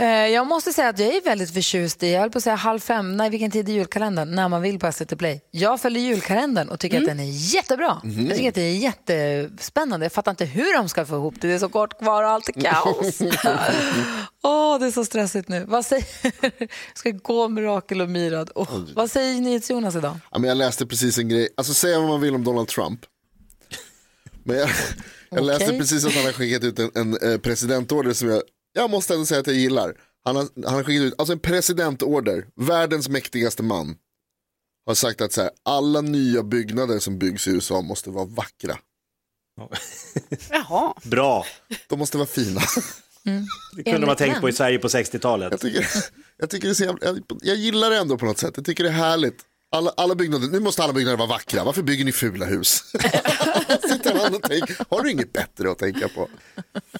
[0.00, 2.56] Eh, Jag måste säga att jag är väldigt förtjust i, jag höll på att säga
[2.56, 5.40] halv fem, nej vilken tid är julkalendern, när man vill på SVT Play.
[5.50, 8.00] Jag följer julkalendern och tycker att den är jättebra.
[8.04, 10.04] Jag tycker att det är jättespännande.
[10.04, 12.28] Jag fattar inte hur de ska få ihop det, det är så kort kvar och
[12.30, 13.20] allt är kaos.
[14.42, 15.64] Åh, det är så stressigt nu.
[15.68, 16.04] Vad säger,
[16.98, 18.50] ska gå med Rakel och Mirad.
[18.54, 20.18] Oh, vad säger NyhetsJonas idag?
[20.30, 23.00] Ja, men jag läste precis en grej, alltså säga vad man vill om Donald Trump.
[24.44, 24.68] Men jag,
[25.30, 25.78] jag läste Okej.
[25.78, 29.26] precis att han har skickat ut en, en eh, presidentorder som jag, jag måste ändå
[29.26, 29.94] säga att jag gillar.
[30.24, 33.96] Han har, han har skickat ut, alltså en presidentorder, världens mäktigaste man.
[34.86, 38.78] Har sagt att så här, alla nya byggnader som byggs i USA måste vara vackra.
[40.50, 40.94] Jaha.
[41.04, 41.46] Bra,
[41.88, 42.60] De måste vara fina.
[43.76, 45.48] det kunde man tänkt på i Sverige på 60-talet.
[45.50, 45.86] Jag tycker,
[46.36, 48.52] jag, tycker det är så jävla, jag, jag gillar det ändå på något sätt.
[48.56, 49.44] Jag tycker det är härligt.
[49.72, 51.64] Alla, alla byggnader, nu måste alla byggnader vara vackra.
[51.64, 52.68] Varför bygger ni fula hus?
[53.88, 56.28] Sitter han och tänker, har du inget bättre att tänka på?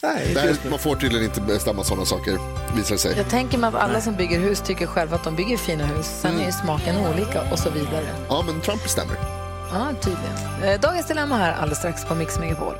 [0.03, 2.39] Nej, Nej, man får tydligen inte bestämma sådana saker,
[2.77, 3.15] visar det sig.
[3.17, 6.07] Jag tänker mig att alla som bygger hus tycker själva att de bygger fina hus.
[6.07, 8.07] Sen är ju smaken olika och så vidare.
[8.29, 9.17] Ja, men Trump bestämmer.
[9.73, 10.63] Ja, tydligen.
[10.63, 12.75] Eh, Dagens dilemma här alldeles strax på Mix Megapol.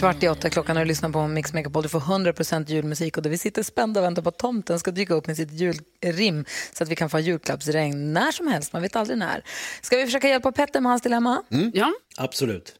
[0.00, 1.82] Kvart i åtta klockan när du lyssnar på Mix Megapol.
[1.82, 4.90] Du får 100% julmusik och där vi sitter spända och väntar på att tomten ska
[4.90, 8.72] dyka upp med sitt julrim så att vi kan få julklappsregn när som helst.
[8.72, 9.44] Man vet aldrig när.
[9.82, 11.42] Ska vi försöka hjälpa Petter med hans dilemma?
[11.72, 11.92] Ja.
[12.16, 12.74] Absolut.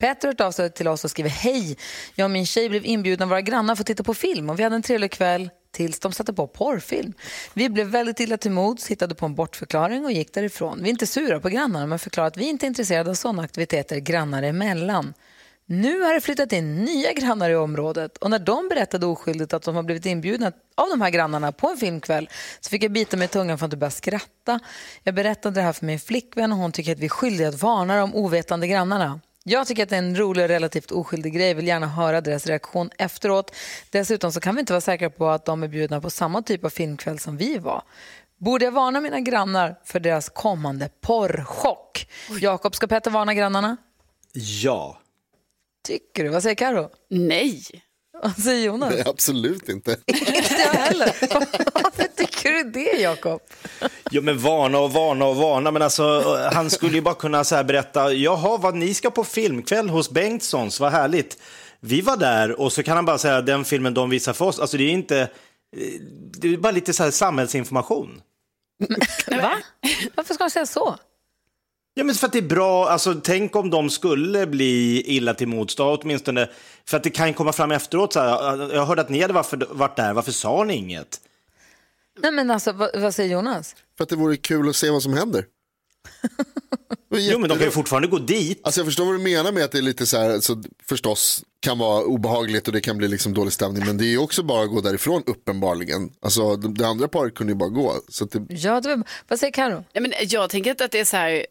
[0.00, 1.76] Petter har hört av sig till oss och skriver Hej,
[2.14, 4.58] jag och min tjej blev inbjudna av våra grannar för att titta på film och
[4.58, 7.12] vi hade en trevlig kväll tills de satte på porrfilm.
[7.54, 10.78] Vi blev väldigt illa till mods, hittade på en bortförklaring och gick därifrån.
[10.82, 13.42] Vi är inte sura på grannarna men förklarar att vi inte är intresserade av sådana
[13.42, 15.14] aktiviteter grannar emellan.
[15.66, 19.62] Nu har det flyttat in nya grannar i området och när de berättade oskyldigt att
[19.62, 22.28] de har blivit inbjudna av de här grannarna på en filmkväll
[22.60, 24.60] så fick jag bita mig i tungan för att inte börja skratta.
[25.02, 27.62] Jag berättade det här för min flickvän och hon tycker att vi är skyldiga att
[27.62, 29.20] varna de ovetande grannarna.
[29.44, 31.54] Jag tycker att det är en rolig och relativt oskyldig grej.
[31.54, 33.54] vill gärna höra deras reaktion efteråt.
[33.90, 36.64] Dessutom så kan vi inte vara säkra på att de är bjudna på samma typ
[36.64, 37.82] av filmkväll som vi var.
[38.38, 42.08] Borde jag varna mina grannar för deras kommande porrchock?
[42.40, 43.76] Jakob, ska Petter varna grannarna?
[44.32, 45.00] Ja.
[45.84, 46.30] Tycker du?
[46.30, 46.90] Vad säger Karo?
[47.10, 47.62] Nej.
[48.22, 48.90] Vad säger Jonas?
[48.94, 49.90] Nej, absolut inte.
[50.06, 51.16] Inte jag heller.
[51.74, 53.40] Varför tycker du det, Jakob?
[54.10, 55.70] Jo, men varna och varna och varna.
[55.70, 59.24] Men alltså, han skulle ju bara kunna så här berätta, jaha, vad ni ska på
[59.24, 61.38] filmkväll hos Bengtssons, vad härligt.
[61.80, 64.58] Vi var där och så kan han bara säga den filmen de visar för oss.
[64.60, 65.28] Alltså det är inte, eh,
[66.38, 68.20] det är bara lite så här samhällsinformation.
[69.28, 69.56] Va?
[70.14, 70.98] Varför ska han säga så?
[71.94, 75.48] Ja, men för att det är bra, alltså tänk om de skulle bli illa till
[75.48, 76.50] mods, då åtminstone,
[76.88, 79.66] för att det kan komma fram efteråt så här, jag hörde att ni hade varför,
[79.70, 81.20] varit där, varför sa ni inget?
[82.18, 83.76] Nej, men alltså, vad, vad säger Jonas?
[83.96, 85.46] För att det vore kul att se vad som händer.
[87.16, 88.60] Jo, men de kan ju fortfarande gå dit.
[88.62, 91.44] Alltså jag förstår vad du menar med att det är lite så här, så förstås
[91.60, 93.86] kan vara obehagligt och det kan bli liksom dålig stämning.
[93.86, 96.10] Men det är ju också bara att gå därifrån uppenbarligen.
[96.20, 97.94] Alltså det, det andra paret kunde ju bara gå.
[98.08, 99.84] Så att det, Ja, det var, vad säger Karo?
[99.92, 101.46] Ja, men jag tänker att det är så här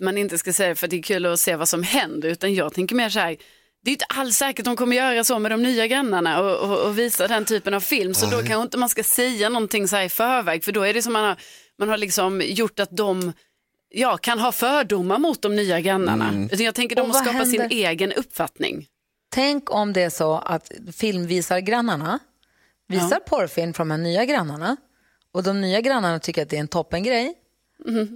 [0.00, 2.54] man inte ska säga för att det är kul att se vad som händer, utan
[2.54, 3.36] jag tänker mer så här,
[3.84, 6.70] det är inte alls säkert att de kommer göra så med de nya grannarna och,
[6.70, 9.88] och, och visa den typen av film, så då kanske inte man ska säga någonting
[9.88, 11.36] så här i förväg, för då är det som man har,
[11.78, 13.32] man har liksom gjort att de
[13.88, 16.28] ja, kan ha fördomar mot de nya grannarna.
[16.28, 16.44] Mm.
[16.44, 17.76] Utan Jag tänker de måste skapa sin händer?
[17.76, 18.86] egen uppfattning.
[19.30, 22.18] Tänk om det är så att filmvisargrannarna
[22.88, 24.76] visar porrfilm från de nya grannarna
[25.32, 27.34] och de nya grannarna tycker att det är en toppengrej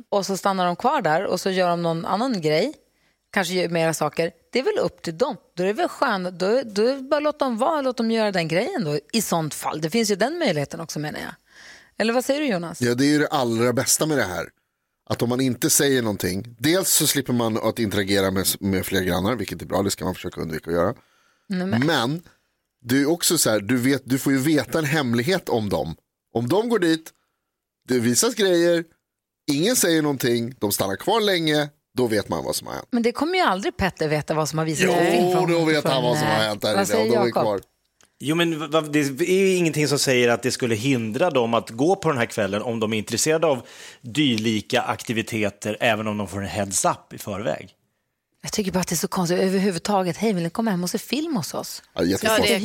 [0.08, 2.74] och så stannar de kvar där och så gör de någon annan grej,
[3.32, 4.30] kanske gör mera saker.
[4.52, 5.36] Det är väl upp till dem.
[5.56, 8.32] Då är det väl skönt, då, då är bara låt dem vara, låt dem göra
[8.32, 9.80] den grejen då i sånt fall.
[9.80, 11.34] Det finns ju den möjligheten också menar jag.
[11.98, 12.82] Eller vad säger du Jonas?
[12.82, 14.48] ja, det är ju det allra bästa med det här.
[15.10, 19.02] Att om man inte säger någonting, dels så slipper man att interagera med, med fler
[19.02, 20.94] grannar, vilket är bra, det ska man försöka undvika att göra.
[21.48, 22.22] Nej, men-
[22.82, 25.96] det är också så här, du, vet, du får ju veta en hemlighet om dem.
[26.34, 27.10] Om de går dit,
[27.88, 28.84] det visas grejer,
[29.50, 32.88] ingen säger någonting, de stannar kvar länge, Då vet man vad som har hänt.
[32.90, 35.24] Men det kommer ju aldrig Petter veta vad som har visats på film.
[35.32, 37.60] Jo, då vet han vad som har hänt där Vad säger Jakob?
[38.22, 38.50] Jo, men
[38.92, 38.98] det
[39.30, 42.26] är ju ingenting som säger att det skulle hindra dem att gå på den här
[42.26, 43.66] kvällen om de är intresserade av
[44.00, 47.74] dylika aktiviteter, även om de får en heads-up i förväg.
[48.42, 50.16] Jag tycker bara att det är så konstigt överhuvudtaget.
[50.16, 51.82] Hej, vill ni komma hem och se film hos oss?
[51.94, 52.64] Ja, jättekonstigt.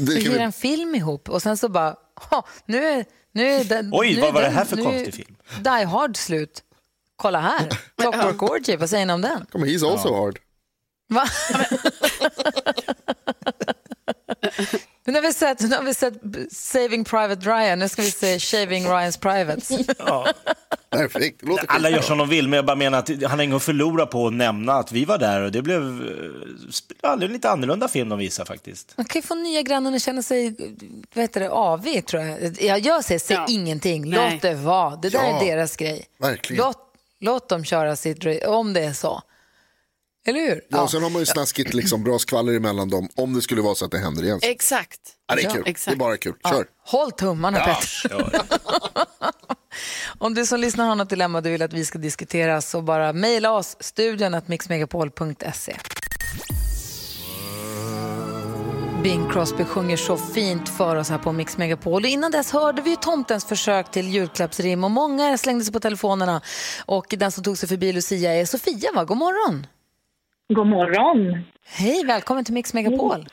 [0.00, 1.94] Vi hyr vi en film ihop och sen så bara,
[2.30, 5.14] "Ha, nu är, nu är den, Oj, nu vad var det den- här för konstig
[5.14, 5.36] film?
[5.64, 6.62] Die Hard slut.
[7.16, 7.68] Kolla här.
[7.96, 9.46] Clockwork Orgy, vad säger ni om den?
[9.52, 10.38] Come He's also hard.
[11.08, 11.24] Va?
[15.10, 16.14] nu har vi sett, nu har vi sett
[16.52, 19.68] Saving Private Ryan, nu ska vi se Shaving Ryans Privates.
[20.90, 23.42] Perfekt, det låter Alla gör som de vill, men jag bara menar att han har
[23.42, 25.82] inget att förlora på att nämna att vi var där och det blev
[27.02, 28.92] eh, en lite annorlunda film de visade faktiskt.
[28.96, 30.56] Man kan ju få nya grannar att känna sig
[31.14, 32.56] vad heter det, avig, tror jag.
[32.62, 33.46] Jag, jag säger, säg Ja.
[33.48, 34.32] ingenting, Nej.
[34.32, 34.96] låt det vara.
[34.96, 35.40] Det där Ja.
[35.40, 36.04] är deras grej.
[36.18, 36.64] Verkligen.
[36.64, 36.78] Låt,
[37.20, 39.22] låt dem köra sitt om det är så.
[40.30, 40.60] Eller hur?
[40.68, 43.62] Ja, och sen har man ju snaskigt liksom bra skvaller emellan dem om det skulle
[43.62, 44.38] vara så att det händer igen.
[44.42, 45.00] Exakt.
[45.28, 45.62] Ja, det är Ja, kul.
[45.66, 45.84] exakt.
[45.92, 46.34] Det är bara kul.
[46.50, 46.66] Kör.
[46.86, 48.42] Håll tummarna, Petter.
[50.18, 53.12] Om du som lyssnar har något dilemma du vill att vi ska diskutera så bara
[53.12, 55.76] mejla oss, studion at mixmegapol.se.
[59.02, 62.02] Bing Crosby sjunger så fint för oss här på Mix Megapol.
[62.02, 66.40] Och innan dess hörde vi tomtens försök till julklappsrim och många slängde sig på telefonerna.
[66.86, 69.04] Och den som tog sig förbi Lucia är Sofia, va?
[69.04, 69.66] God morgon!
[70.54, 71.44] God morgon.
[71.78, 73.26] Hej, välkommen till Mix Megapol.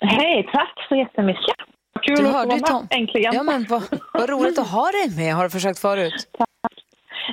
[0.00, 1.56] Hej, tack så jättemycket.
[2.02, 2.86] Kul Du att hörde Tom.
[2.90, 3.34] med, äntligen.
[3.34, 5.34] Ja, men vad, vad roligt att ha dig med.
[5.34, 6.12] Har du försökt förut?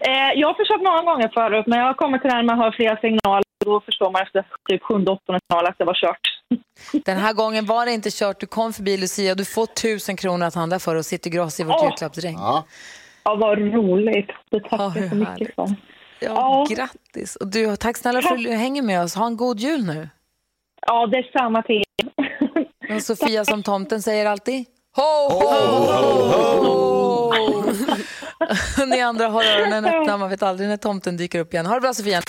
[0.08, 2.54] eh, jag har försökt många gånger förut, men jag har kommit till det här med
[2.54, 3.44] att höra flera signaler.
[3.66, 6.20] Då förstår man efter typ sjunde, åttonde signal att det var kört.
[7.06, 8.40] Den här gången var det inte kört.
[8.40, 9.36] Du kom förbi Lucia.
[9.36, 11.84] Du får tusen kronor att handla för och City Gross i vårt Åh.
[11.86, 12.36] julklappsring.
[12.38, 12.64] Ja.
[13.24, 14.30] Ja, vad roligt.
[14.52, 15.56] Det tackar Ja, jag hur så mycket härligt.
[15.56, 15.76] för.
[16.20, 16.66] Ja, Ja.
[16.76, 17.36] Grattis!
[17.36, 19.16] Och du, tack snälla för att du hänger med oss.
[19.16, 20.10] Ha en god jul nu.
[20.88, 22.96] Ja, det är samma till er.
[22.96, 24.66] Och Sofia som tomten säger alltid.
[24.96, 27.74] Ho, ho, ho, ho!
[28.88, 30.18] Ni andra har öronen öppna.
[30.18, 31.66] Man vet aldrig när tomten dyker upp igen.
[31.66, 32.22] Ha det bra Sofia.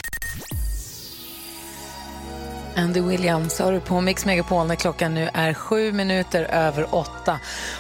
[2.79, 7.39] Andy Williams har du på Mix Megapol när klockan nu är sju minuter över åtta.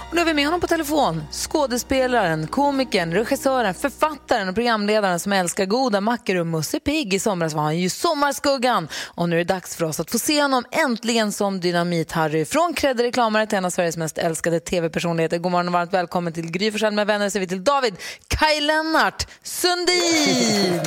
[0.09, 1.23] Och nu har vi med honom på telefon.
[1.31, 7.15] Skådespelaren, komikern, regissören, författaren och programledaren som älskar goda mackor och Musse Pigg.
[7.15, 8.89] I somras var han ju Sommarskuggan.
[9.05, 12.45] Och nu är det dags för oss att få se honom äntligen som Dynamit-Harry.
[12.45, 15.39] Från kreddig reklamare till en av Sveriges mest älskade tv-personligheter.
[15.39, 17.31] God morgon och varmt välkommen till Gry Forssell med vänner.
[17.31, 17.97] Så vi till David
[18.29, 20.81] Kaj Lennart Sundin.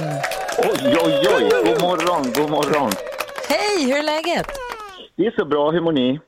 [0.58, 1.50] Oj, oj, oj.
[1.66, 2.92] God morgon, god morgon.
[3.54, 4.48] Hej, hur är läget?
[5.16, 5.72] Det är så bra.
[5.72, 6.20] Hur mår ni?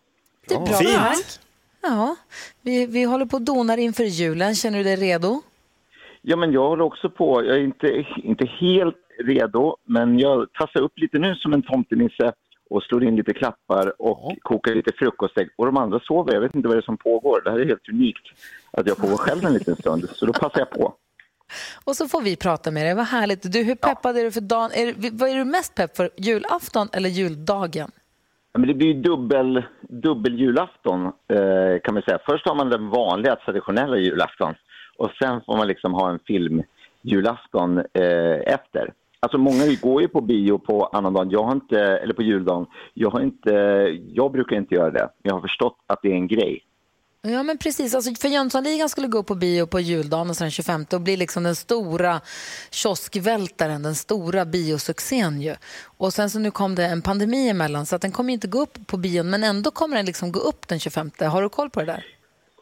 [0.47, 0.95] Det är bra, Fint.
[0.95, 1.39] tack.
[1.81, 2.15] Ja,
[2.61, 4.55] vi, vi håller på och donar inför julen.
[4.55, 5.41] Känner du dig redo?
[6.21, 7.45] Ja, men jag håller också på.
[7.45, 12.31] Jag är inte, inte helt redo, men jag tassar upp lite nu som en tomtenisse
[12.69, 15.49] och slår in lite klappar och kokar lite frukostägg.
[15.55, 16.33] Och de andra sover.
[16.33, 17.41] Jag vet inte vad det är som pågår.
[17.43, 18.27] Det här är helt unikt
[18.71, 20.09] att jag får vara själv en liten stund.
[20.09, 20.93] Så då passar jag på.
[21.83, 22.95] Och så får vi prata med dig.
[22.95, 23.51] Vad härligt.
[23.51, 24.71] Du, hur peppad är du för dagen?
[24.73, 26.09] Är, vad är du mest pepp för?
[26.17, 27.91] Julafton eller juldagen?
[28.53, 32.19] Ja, Men det blir ju dubbel, dubbeljulafton eh, kan man säga.
[32.25, 34.53] Först har man den vanliga traditionella julafton
[34.97, 38.93] och sen får man liksom ha en filmjulafton eh, efter.
[39.19, 42.65] Alltså många går ju på bio på annandagen, jag har inte, eller på juldagen.
[42.93, 43.51] Jag, har inte,
[44.07, 45.09] jag brukar inte göra det.
[45.21, 46.63] Jag har förstått att det är en grej.
[47.27, 47.95] Ja, men precis.
[47.95, 51.43] Alltså, för Jönssonligan skulle gå på bio på juldagen och sen 25 och bli liksom
[51.43, 52.21] den stora
[52.71, 55.55] kioskvältaren, den stora biosuccén ju.
[55.97, 58.61] Och sen så nu kom det en pandemi emellan så att den kommer inte gå
[58.61, 61.11] upp på bion men ändå kommer den liksom gå upp den 25.
[61.19, 62.05] Har du koll på det där?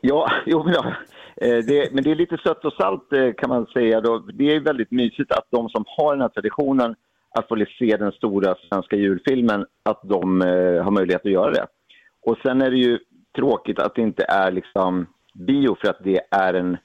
[0.02, 0.94] Ja, jo, men, ja.
[1.36, 4.02] Eh, det, men det är lite sött och salt eh, kan man säga.
[4.02, 4.20] Då.
[4.20, 6.96] Det är väldigt mysigt att de som har den här traditionen
[7.40, 11.68] att få se den stora svenska julfilmen, att de eh, har möjlighet att göra det.
[12.26, 13.00] Och sen är det ju
[13.36, 16.78] tråkigt att det inte är liksom bio för att det är en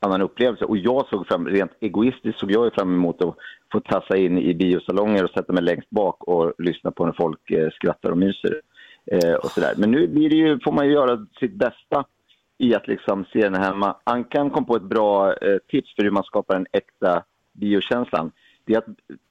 [0.00, 0.64] annan upplevelse.
[0.64, 3.36] Och jag såg fram, rent egoistiskt såg jag fram emot att
[3.72, 7.50] få tassa in i biosalonger och sätta mig längst bak och lyssna på när folk
[7.50, 8.60] eh, skrattar och myser.
[9.12, 9.74] Eh, och sådär.
[9.76, 12.04] Men nu blir det ju, får man ju göra sitt bästa
[12.58, 13.96] i att liksom se den hemma.
[14.04, 18.32] Ankan kom på ett bra eh, tips för hur man skapar den äkta biokänslan.
[18.68, 18.84] Det är att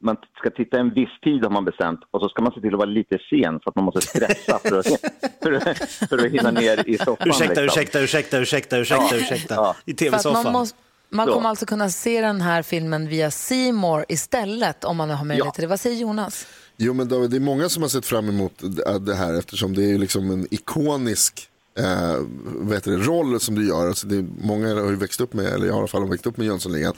[0.04, 2.74] man ska titta en viss tid har man bestämt och så ska man se till
[2.74, 4.88] att vara lite sen så att man måste stressa för att,
[5.44, 7.28] för att, för att hinna ner i soffan.
[7.30, 7.64] Ursäkta, liksom.
[7.82, 9.18] ursäkta, ursäkta, ursäkta, ursäkta, Ja.
[9.22, 9.54] ursäkta.
[9.56, 9.76] Ja.
[9.86, 10.54] I För att man tv-soffan.
[10.54, 10.78] måste,
[11.10, 13.32] man kommer alltså kunna se den här filmen via
[13.74, 15.52] More istället om man har möjlighet Ja.
[15.52, 15.68] till det.
[15.68, 16.48] Vad säger Jonas?
[16.78, 19.76] Jo men David, det är många som har sett fram emot det- det här eftersom
[19.76, 23.88] det är liksom en ikonisk eh, vad heter det, roll som du gör.
[23.88, 26.28] Alltså det är, många har ju växt upp med, eller i alla fall har växt
[26.28, 26.94] upp med Jönssonligan.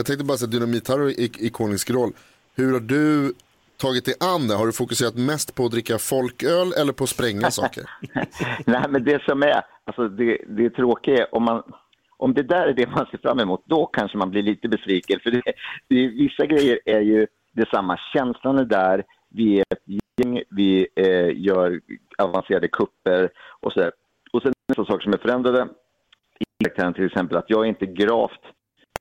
[0.00, 2.12] Jag tänkte bara säga Dynamit har ik- ikonisk roll.
[2.56, 3.32] Hur har du
[3.76, 4.54] tagit dig an det?
[4.54, 7.84] Har du fokuserat mest på att dricka folköl eller på att spränga saker?
[8.66, 11.62] Nej, men det som är, alltså det, det tråkiga är om man
[12.16, 15.20] om det där är det man ser fram emot, då kanske man blir lite besviken.
[15.22, 15.42] För det,
[15.88, 19.84] det, vissa grejer är ju detsamma, känslan är där, vi är ett
[20.16, 21.80] gäng, vi eh, gör
[22.18, 23.92] avancerade kupper och så där.
[24.32, 25.68] Och sen nästa saker som är förändrade
[26.64, 28.40] i till exempel att jag är inte gravt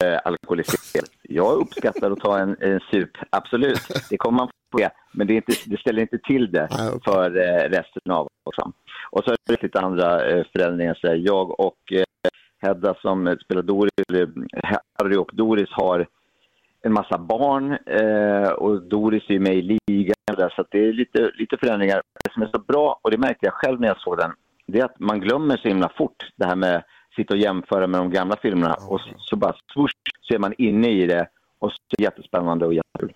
[0.04, 1.10] eh, alkoholiserad.
[1.22, 3.82] Jag uppskattar att ta en, en sup, absolut.
[4.10, 6.68] Det kommer man få göra, men det, inte, det ställer inte till det
[7.06, 8.74] för eh, resten av oss.
[9.10, 10.94] Och så är det lite andra eh, förändringar.
[11.02, 12.04] Så jag och eh,
[12.62, 14.30] Hedda som eh, spelar Doris, eller
[15.00, 16.08] Harry och Doris har
[16.82, 21.32] en massa barn eh, och Doris är med i ligan där, så det är lite,
[21.36, 22.02] lite förändringar.
[22.24, 24.32] Det som är så bra, och det märkte jag själv när jag såg den,
[24.68, 26.84] det är att man glömmer så himla fort det här med
[27.20, 30.54] sitta och jämföra med de gamla filmerna och så, så bara swoosh, så är man
[30.58, 31.28] inne i det
[31.60, 33.14] och så är det jättespännande och jättekul.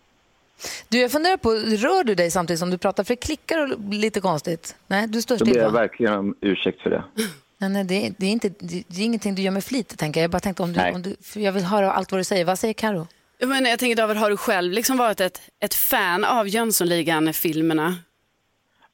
[0.89, 3.03] Du, jag funderar på, rör du dig samtidigt som du pratar?
[3.03, 4.75] För det klickar lite konstigt.
[4.87, 5.79] Nej, du står Då ber still jag va?
[5.79, 7.03] verkligen om ursäkt för det.
[7.57, 10.19] Nej, nej det, det, är inte, det, det är ingenting du gör med flit, tänker
[10.19, 10.23] jag.
[10.23, 10.93] Jag bara tänkte om du, Nej.
[10.95, 12.45] om du, för jag vill höra allt vad du säger.
[12.45, 13.07] Vad säger Karo?
[13.37, 17.95] Jag, menar, jag tänker David, har du själv liksom varit ett, ett fan av Jönssonligan-filmerna?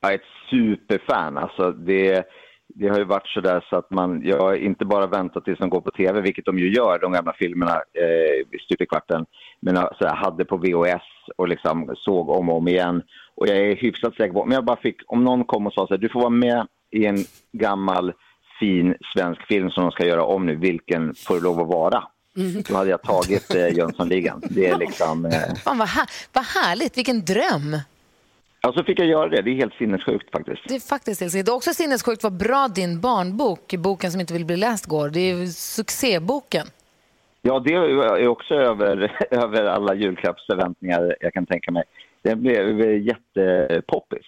[0.01, 1.37] Är ett superfan.
[1.37, 2.25] Alltså det,
[2.75, 5.59] det har ju varit så där så att man, jag har inte bara väntat tills
[5.59, 9.25] de går på tv, vilket de ju gör, de gamla filmerna, eh, stup i kvarten,
[9.59, 11.01] men alltså, jag hade på VHS
[11.35, 13.01] och liksom såg om och om igen.
[13.35, 15.87] Och jag är hyfsat säker på, om jag bara fick, om någon kom och sa
[15.87, 17.17] så här, du får vara med i en
[17.51, 18.13] gammal
[18.59, 22.03] fin svensk film som de ska göra om nu, vilken får det lov att vara?
[22.69, 24.41] Då hade jag tagit eh, Jönssonligan.
[24.49, 25.25] Det är liksom...
[25.25, 27.77] Eh, Fan, vad, här, vad härligt, vilken dröm!
[28.61, 29.41] Ja, så fick jag göra det.
[29.41, 30.61] Det är helt sinnessjukt faktiskt.
[30.67, 34.45] Det är faktiskt helt är också sinnessjukt vad bra din barnbok, boken som inte vill
[34.45, 35.09] bli läst, går.
[35.09, 36.67] Det är ju succéboken.
[37.41, 41.83] Ja, det är också över, över alla julklappsförväntningar jag kan tänka mig.
[42.21, 44.25] Den blev jättepoppis.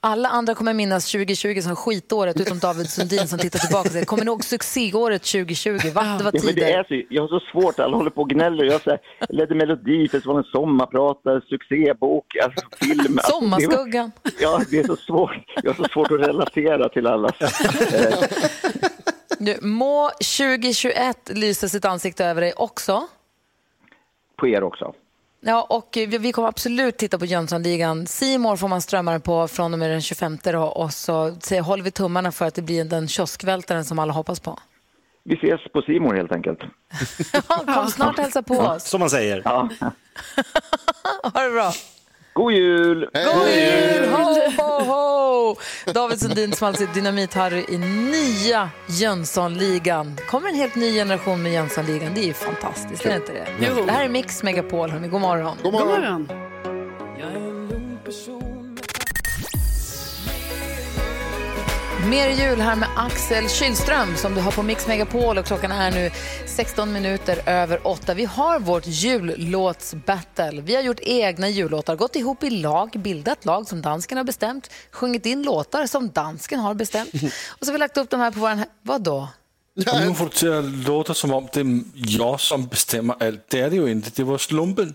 [0.00, 4.04] Alla andra kommer minnas 2020 som skitåret, utom David Sundin som tittar tillbaka och säger,
[4.06, 5.70] kommer ni ihåg succéåret 2020?
[5.72, 5.78] Va?
[5.82, 6.66] Det var Ja, men det tider.
[6.66, 8.64] är så, jag har så svårt, alla håller på och gnäller.
[8.64, 12.98] Jag, så här, ledde Melodifestivalen, sommarpratare, succébok, alltså film.
[13.00, 14.12] Alltså, det var- Sommarskuggan.
[14.40, 15.30] Ja, det är så svårt.
[15.62, 17.30] Jag har så svårt att relatera till alla.
[19.38, 23.06] Nu, må 2021 lysa sitt ansikte över dig också.
[24.36, 24.92] på er också.
[25.48, 28.06] Ja, och vi, kommer absolut titta på Jönssonligan.
[28.06, 31.60] Simor får man strömma den på från och med den 25 då, och så, så
[31.60, 34.58] håller vi tummarna för att det blir den kioskvältaren som alla hoppas på.
[35.24, 36.58] Vi ses på Simor helt enkelt.
[37.74, 38.84] Kom snart och hälsa på oss.
[38.84, 39.42] Som man säger.
[39.44, 39.68] Ja.
[41.22, 41.72] Ha det bra.
[42.36, 43.08] God jul!
[43.12, 44.08] God jul!
[44.08, 45.56] Ho, ho, ho!
[45.92, 50.16] David Sundin som alltså är Dynamit-Harry i nya Jönssonligan.
[50.30, 52.14] kommer en helt ny generation med Jönssonligan.
[52.14, 53.46] Det är ju fantastiskt, är det inte det?
[53.60, 53.84] Jo.
[53.86, 55.08] Det här är Mix Megapol, hörni.
[55.08, 55.56] God morgon.
[55.62, 56.00] God God morgon.
[56.00, 56.28] morgon.
[62.10, 65.90] Mer jul här med Axel Kylström som du har på Mix Megapol och klockan är
[65.90, 66.10] nu
[66.46, 68.14] 16 minuter över 8.
[68.14, 70.60] Vi har vårt jullåtsbattle.
[70.60, 74.70] Vi har gjort egna jullåtar, gått ihop i lag, bildat lag som dansken har bestämt,
[74.90, 77.14] sjungit in låtar som dansken har bestämt
[77.48, 78.64] och så har vi lagt upp de här på vår...
[78.82, 79.28] Vad då?
[79.76, 83.44] Och nu får det att låta som om det är jag som bestämmer allt.
[83.48, 84.10] Det är det ju inte.
[84.14, 84.94] Det var slumpen.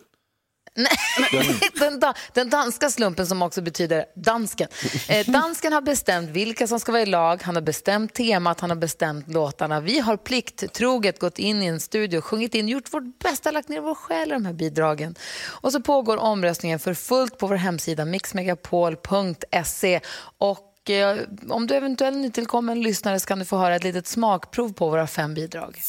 [1.80, 4.68] Den, da, den danska slumpen som också betyder dansken.
[5.08, 8.70] Eh, dansken har bestämt vilka som ska vara i lag, han har bestämt temat, han
[8.70, 9.80] har bestämt låtarna.
[9.80, 13.82] Vi har plikttroget gått in i en studio, sjungit in, gjort vårt bästa, lagt ner
[13.82, 15.16] vår själ i de här bidragen.
[15.48, 20.00] Och så pågår omröstningen för fullt på vår hemsida mixmegapol.se.
[20.38, 21.18] Och eh,
[21.50, 25.08] om du eventuellt nytillkommen lyssnare så kan du få höra ett litet smakprov på våra
[25.08, 25.82] fem bidrag.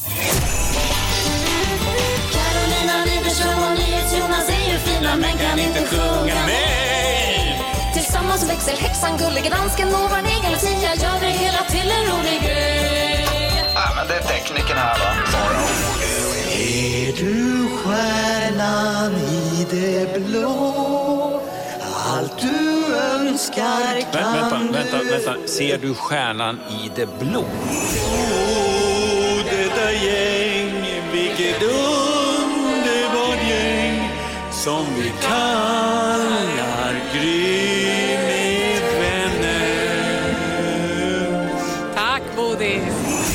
[2.33, 7.92] Carolina Widerström fina men kan inte sjunga med.
[7.95, 12.38] Tillsammans växer häxan gullige dansken och vår egen Lucia gör det hela till en rolig
[12.42, 13.27] grej.
[13.75, 15.11] Ja, men det är tekniken här va.
[16.53, 21.40] Är du stjärnan i det blå?
[22.09, 25.35] Allt du önskar kan vänta, vänta, du vänta.
[25.47, 27.45] Ser du stjärnan i det blå?
[29.42, 32.02] få detta gäng Vilket underbart gäng
[34.62, 40.44] Som vi kallar Gry med vänner
[41.94, 42.83] Tack, Bodis.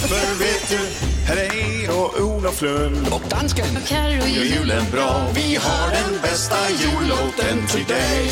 [0.02, 0.80] För vet du,
[1.26, 6.19] här är och Olof Lund och dansken Och Carro gör julen bra Vi har den
[6.21, 8.30] bbästa jullåten till dig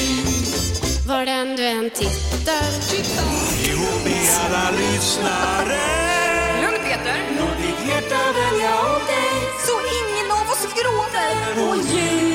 [1.07, 2.69] Var den du än tittar.
[3.67, 5.79] Ihop med alla lyssnare
[6.61, 7.17] Lugn Peter.
[7.39, 9.31] Låt ditt hjärta välja åt dig
[9.65, 11.35] Så ingen av oss gråter.
[11.69, 12.34] Och julen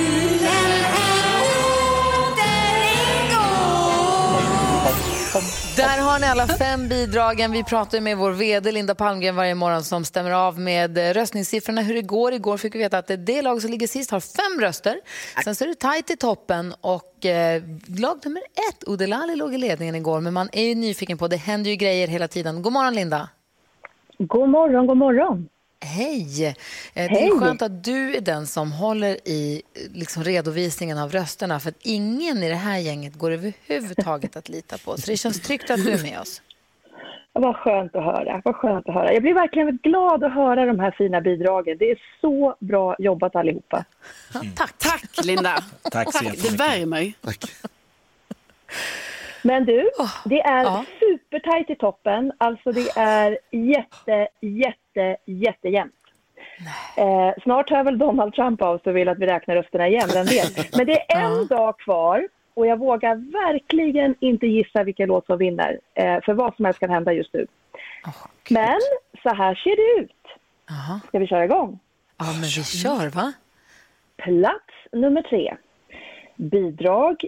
[5.80, 7.52] Där har ni alla fem bidragen.
[7.52, 11.82] Vi pratar med vår vd Linda Palmgren varje morgon som stämmer av med eh, röstningssiffrorna
[11.82, 12.32] hur det går.
[12.32, 15.00] Igår fick vi veta att det lag som ligger sist har fem röster.
[15.44, 17.62] Sen så är det tajt i toppen och eh,
[17.98, 20.20] lag nummer ett, Odelali, låg i ledningen igår.
[20.20, 22.62] Men man är ju nyfiken på, det händer ju grejer hela tiden.
[22.62, 23.28] God morgon Linda.
[24.18, 25.48] God morgon, god morgon.
[25.84, 26.46] Hej!
[26.46, 26.54] Eh,
[26.94, 27.30] Det är Hej.
[27.30, 29.62] skönt att du är den som håller i
[29.94, 34.78] liksom, redovisningen av rösterna för att ingen i det här gänget går överhuvudtaget att lita
[34.78, 34.96] på.
[34.96, 36.42] Så det känns tryggt att du är med oss.
[37.32, 38.42] Vad skönt att höra.
[38.44, 39.12] Vad skönt att höra.
[39.12, 41.76] Jag blir verkligen glad att höra de här fina bidragen.
[41.78, 43.84] Det är så bra jobbat allihopa.
[44.56, 44.78] Tack.
[44.78, 45.64] Tack Linda.
[45.90, 46.60] Tack så Det jättemycket.
[46.60, 47.12] värmer.
[49.42, 49.90] Men du,
[50.24, 50.64] det är
[51.00, 52.32] supertajt i toppen.
[52.38, 55.94] Alltså det är jätte, jätte, jättejämnt.
[56.96, 60.08] Eh, snart hör väl Donald Trump av sig och vill att vi räknar rösterna igen,
[60.14, 60.76] vem vet.
[60.76, 65.38] Men det är en dag kvar och jag vågar verkligen inte gissa vilken låt som
[65.38, 65.80] vinner.
[65.94, 67.46] Eh, för vad som helst kan hända just nu.
[68.50, 68.80] Men
[69.22, 70.16] så här ser det ut.
[71.08, 71.78] Ska vi köra igång?
[72.18, 73.32] Ja, men vi kör va?
[74.16, 75.56] Plats nummer tre.
[76.36, 77.24] Bidrag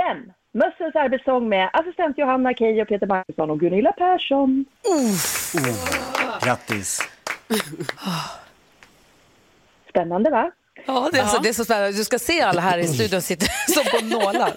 [0.00, 0.32] fem.
[0.52, 4.64] Mössens arbetssång med assistent Johanna Keijo, Peter Magnusson och Gunilla Persson.
[6.44, 7.08] Grattis.
[9.88, 10.50] Spännande va?
[10.86, 11.92] Ja, det är, Så, det är så spännande.
[11.92, 14.52] Du ska se alla här i studion sitter som på nålar.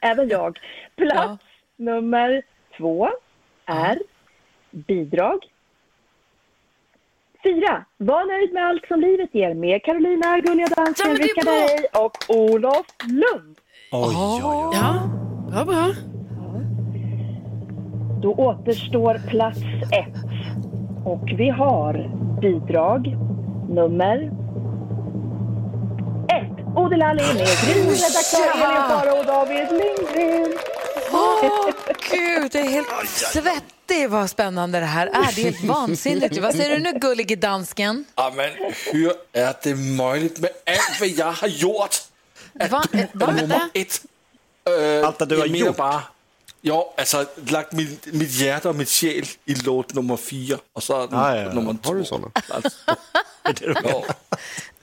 [0.00, 0.58] Även jag.
[0.96, 1.44] Plats
[1.76, 2.42] nummer
[2.76, 3.10] två
[3.66, 3.98] är
[4.70, 5.51] bidrag
[7.42, 7.84] fyra.
[7.96, 12.86] Var nöjd med allt som livet ger med Carolina, Gulliga Dansken, Rickard Herrey och Olof
[13.08, 13.56] Lund.
[13.92, 14.76] Oj, oj, oj.
[14.80, 15.02] Ja,
[15.50, 15.88] bra, bra.
[18.22, 19.60] Då återstår plats
[19.92, 20.16] ett.
[21.04, 23.16] Och vi har bidrag
[23.68, 24.30] nummer
[26.28, 26.76] ett.
[26.76, 30.52] Odelali med Gry, redaktör Elin Sara och David Lindgren.
[31.12, 31.70] Åh,
[32.10, 32.88] gud, det är helt
[33.92, 35.32] svettig vad spännande det här är.
[35.36, 36.38] Det är helt vansinnigt.
[36.38, 38.04] Vad säger du nu, gullige dansken?
[38.14, 38.50] Ja, men
[38.92, 41.96] hur är det möjligt med allt vad jag har gjort?
[42.60, 42.82] Att Va?
[42.92, 43.26] du Eh, va?
[43.28, 44.00] är nummer ett.
[44.70, 45.76] Uh, Allt det du har gjort?
[45.76, 46.02] bara,
[46.60, 51.02] ja, alltså lagt mitt, mitt hjärta och mitt själ i låt nummer fyra och så
[51.02, 51.52] är Ah, ja.
[51.52, 52.08] nummer Har du två.
[52.08, 52.30] såna?
[53.84, 54.04] Ja.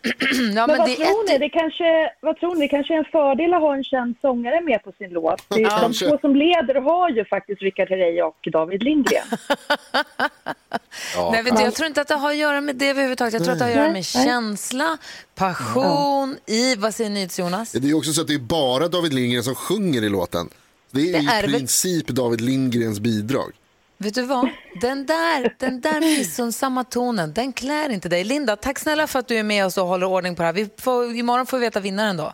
[0.32, 1.34] Ja, Men, men vad, det tror ni?
[1.34, 1.40] ett...
[1.40, 2.62] Det kanske, vad tror ni?
[2.62, 5.44] Det kanske är en fördel att ha en känd sångare med på sin låt.
[5.50, 6.10] Det, de Kanske.
[6.10, 9.24] två som leder har ju faktiskt Rickard Herrey och David Lindgren.
[11.32, 13.34] Nej, vet du, jag tror inte att det har att göra med det överhuvudtaget.
[13.34, 14.98] Jag tror att det har att göra med känsla,
[15.36, 16.76] passion, i...
[16.76, 17.72] Vad säger NyhetsJonas?
[17.72, 20.50] Det är också så att det är bara David Lindgren som sjunger i låten.
[20.92, 23.52] Det är Det i är väl- princip David Lindgrens bidrag.
[24.02, 24.50] Vet du vad?
[24.82, 28.24] Den där, den där missunnsamma tonen, den klär inte dig.
[28.24, 30.54] Linda, tack snälla för att du är med oss och håller ordning på det här.
[30.54, 32.34] Vi får, imorgon får vi veta vinnaren då.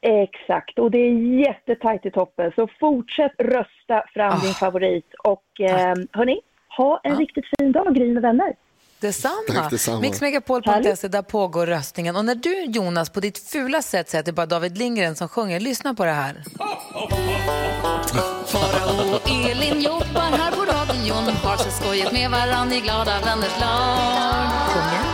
[0.00, 1.12] Exakt, och det är
[1.46, 2.52] jättetajt i toppen.
[2.54, 5.14] Så fortsätt rösta fram din favorit.
[5.24, 6.40] Och eh, hörni,
[6.76, 8.54] ha en riktigt fin dag, Gry med vänner.
[9.04, 9.34] Detsamma.
[9.48, 10.00] Tack detsamma.
[10.00, 12.16] Mixmegapol.se, där pågår röstningen.
[12.16, 15.16] Och när du, Jonas, på ditt fula sätt säger att det är bara David Lindgren
[15.16, 16.44] som sjunger, lyssna på det här.
[18.46, 23.60] Farao och Elin jobbar här på radion Har så skojigt med varann i glada vänners
[23.60, 25.13] lag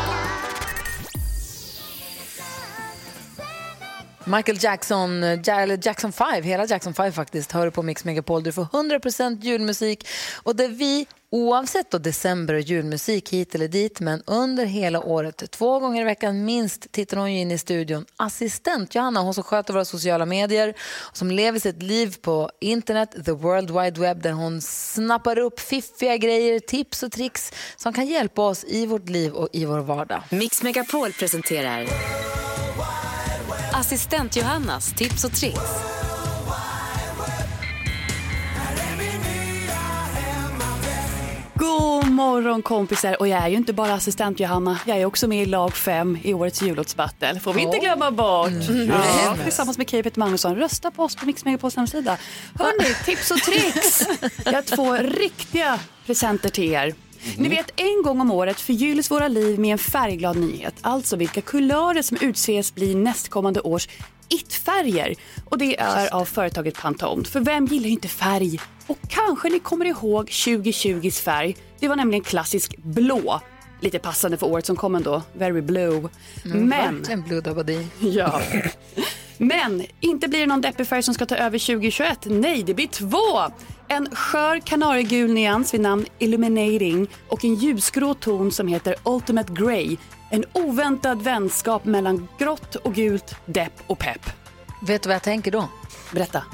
[4.36, 8.42] Michael Jackson, eh, eller Jackson 5, hela Jackson 5 faktiskt, hör du på Mix Megapol.
[8.42, 10.08] Du får 100% julmusik
[10.42, 15.50] och där vi, oavsett då december och julmusik hit eller dit, men under hela året,
[15.50, 18.06] två gånger i veckan minst, tittar hon ju in i studion.
[18.16, 20.74] Assistent Johanna, hon som sköter våra sociala medier,
[21.12, 26.16] som lever sitt liv på internet, the world wide web, där hon snappar upp fiffiga
[26.16, 30.22] grejer, tips och tricks som kan hjälpa oss i vårt liv och i vår vardag.
[30.30, 31.86] Mix Megapol presenterar
[33.80, 35.60] Assistent Johannas tips och tricks.
[41.54, 45.42] God morgon kompisar och jag är ju inte bara assistent Johanna, jag är också med
[45.42, 47.40] i lag 5 i årets jullåtsbattle.
[47.40, 48.50] Får vi inte glömma bort.
[48.88, 50.56] Ja, tillsammans med Kay Magnusson.
[50.56, 52.16] Rösta på oss på Mix Megapols hemsida.
[52.58, 54.06] Hörni, tips och tricks.
[54.44, 56.94] Jag har två riktiga presenter till er.
[57.36, 60.74] Ni vet, en gång om året förgylls våra liv med en färgglad nyhet.
[60.80, 63.88] Alltså vilka kulörer som utses bli nästkommande års
[64.28, 65.14] it-färger.
[65.44, 67.24] Och det är av företaget Pantone.
[67.24, 68.60] För vem gillar inte färg?
[68.86, 71.56] Och kanske ni kommer ihåg 2020s färg.
[71.80, 73.40] Det var nämligen klassisk blå.
[73.80, 75.22] Lite passande för året som kom ändå.
[75.32, 76.08] Very blue.
[76.44, 76.96] Mm, Men...
[76.96, 77.86] Verkligen Blue Dabadi.
[78.00, 78.40] Ja.
[79.38, 82.18] Men inte blir det någon deppig färg som ska ta över 2021.
[82.24, 83.52] Nej, det blir två.
[83.92, 89.96] En skör kanariegul nyans vid namn Illuminating och en ljusgrå ton som heter Ultimate Grey.
[90.30, 94.30] En oväntad vänskap mellan grått och gult, depp och pepp.
[94.82, 95.68] Vet du vad jag tänker då?
[96.12, 96.44] Berätta.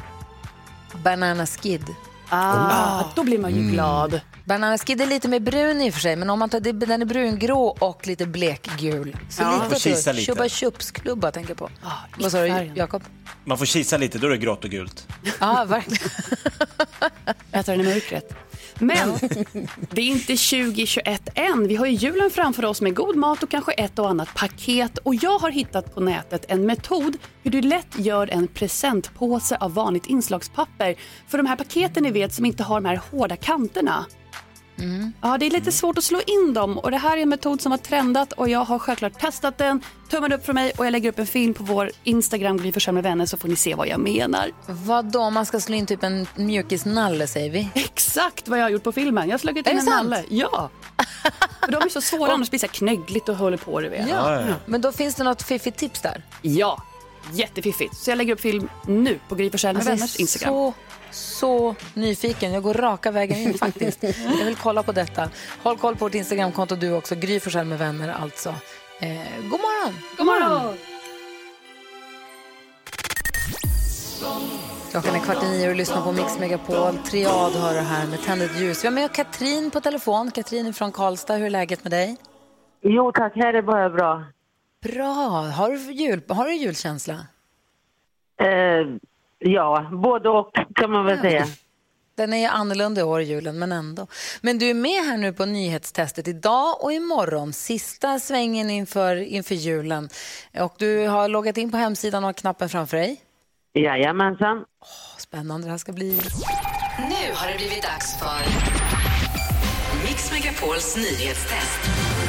[1.04, 1.94] Banana Skid.
[2.28, 4.20] Ah, då blir man ju glad.
[4.46, 6.72] Banana Skid är lite mer brun i och för sig, men om man tar, det-
[6.72, 9.16] den är brungrå och lite blekgul.
[9.30, 9.50] Så Ja.
[9.58, 10.32] Får lite kisa lite.
[10.32, 11.70] Chupa Chups klubba tänker jag på.
[12.18, 12.72] Vad sa du.
[12.74, 13.02] Jakob?
[13.44, 15.08] Man får kisa lite, då är det grått och gult.
[15.40, 16.08] Ja, verkligen.
[17.52, 18.34] Äta den i mörkret.
[18.78, 19.18] Men
[19.90, 21.68] det är inte 2021 än.
[21.68, 24.98] Vi har ju julen framför oss med god mat och kanske ett och annat paket.
[24.98, 29.74] Och jag har hittat på nätet en metod hur du lätt gör en presentpåse av
[29.74, 30.94] vanligt inslagspapper.
[31.28, 34.06] För de här paketen ni vet som inte har de här hårda kanterna.
[35.20, 37.60] Ja, det är lite svårt att slå in dem och det här är en metod
[37.60, 39.80] som har trendat och jag har självklart testat den.
[40.08, 43.02] Tummen upp för mig och jag lägger upp en film på vår Instagram, Gry med
[43.02, 44.50] vänner, så får ni se vad jag menar.
[44.66, 47.68] Vad då om man ska slå in typ en mjukisnalle säger vi?
[47.74, 49.28] Exakt vad jag har gjort på filmen.
[49.28, 49.96] Jag har slagit in en sant?
[50.10, 50.24] nalle.
[50.28, 50.70] Ja.
[51.60, 53.80] För de är så svåra, annars blir det knöggligt och håller på.
[53.80, 54.08] Du vet.
[54.08, 54.44] Ja.
[54.66, 56.22] Men då finns det något fiffigt tips där?
[56.42, 56.82] Ja,
[57.32, 57.96] jättefiffigt.
[57.96, 60.54] Så jag lägger upp film nu på Gry Forssell med Alltså, vänners Instagram.
[60.54, 60.74] så,
[61.16, 62.52] så nyfiken.
[62.52, 64.02] Jag går raka vägen in faktiskt.
[64.38, 65.28] Jag vill kolla på detta.
[65.62, 67.14] Håll koll på vårt Instagramkonto du också.
[67.14, 68.48] Gry Forssell med vänner alltså.
[69.00, 69.94] Eh, god morgon!
[70.18, 70.76] God morgon!
[74.90, 76.96] Klockan är kvart i nio och lyssnar på Mix Megapol.
[76.98, 78.84] Triad har det här med Tänd ett ljus.
[78.84, 80.30] Vi har med Katrin på telefon.
[80.30, 81.34] Katrin är från Karlstad.
[81.34, 82.16] Hur är läget med dig?
[82.82, 84.24] Jo tack, här är bara bra.
[84.82, 85.12] Bra.
[85.56, 87.14] Har du, jul, har du julkänsla?
[88.40, 88.46] Eh,
[89.38, 91.46] ja, både och kan man väl säga.
[92.16, 94.06] Den är ju annorlunda i år, julen, men ändå.
[94.40, 97.52] Men du är med här nu på nyhetstestet idag och imorgon.
[97.52, 100.08] Sista svängen inför, inför julen.
[100.60, 103.20] Och du har loggat in på hemsidan och har knappen framför dig.
[103.74, 104.56] Jajamensan.
[104.58, 106.20] Åh, spännande det här ska bli.
[106.98, 108.40] Nu har det blivit dags för
[110.06, 111.80] Mix Megapols nyhetstest.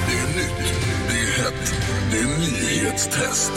[0.07, 0.73] Det är nytt,
[1.09, 1.73] det är hett,
[2.11, 3.51] det är nyhetstest.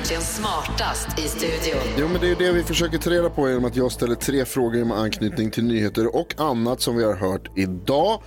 [0.00, 1.80] Egentligen smartast i studion?
[1.98, 4.44] Jo, men det är det vi försöker ta reda på genom att jag ställer tre
[4.44, 8.22] frågor med anknytning till nyheter och annat som vi har hört idag.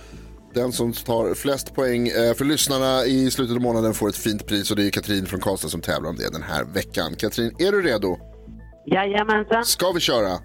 [0.54, 4.46] Den som tar flest poäng eh, för lyssnarna i slutet av månaden får ett fint
[4.46, 7.14] pris och det är Katrin från Karlstad som tävlar om det den här veckan.
[7.16, 8.16] Katrin, är du redo?
[8.86, 9.64] Jajamensan.
[9.64, 10.38] Ska vi köra?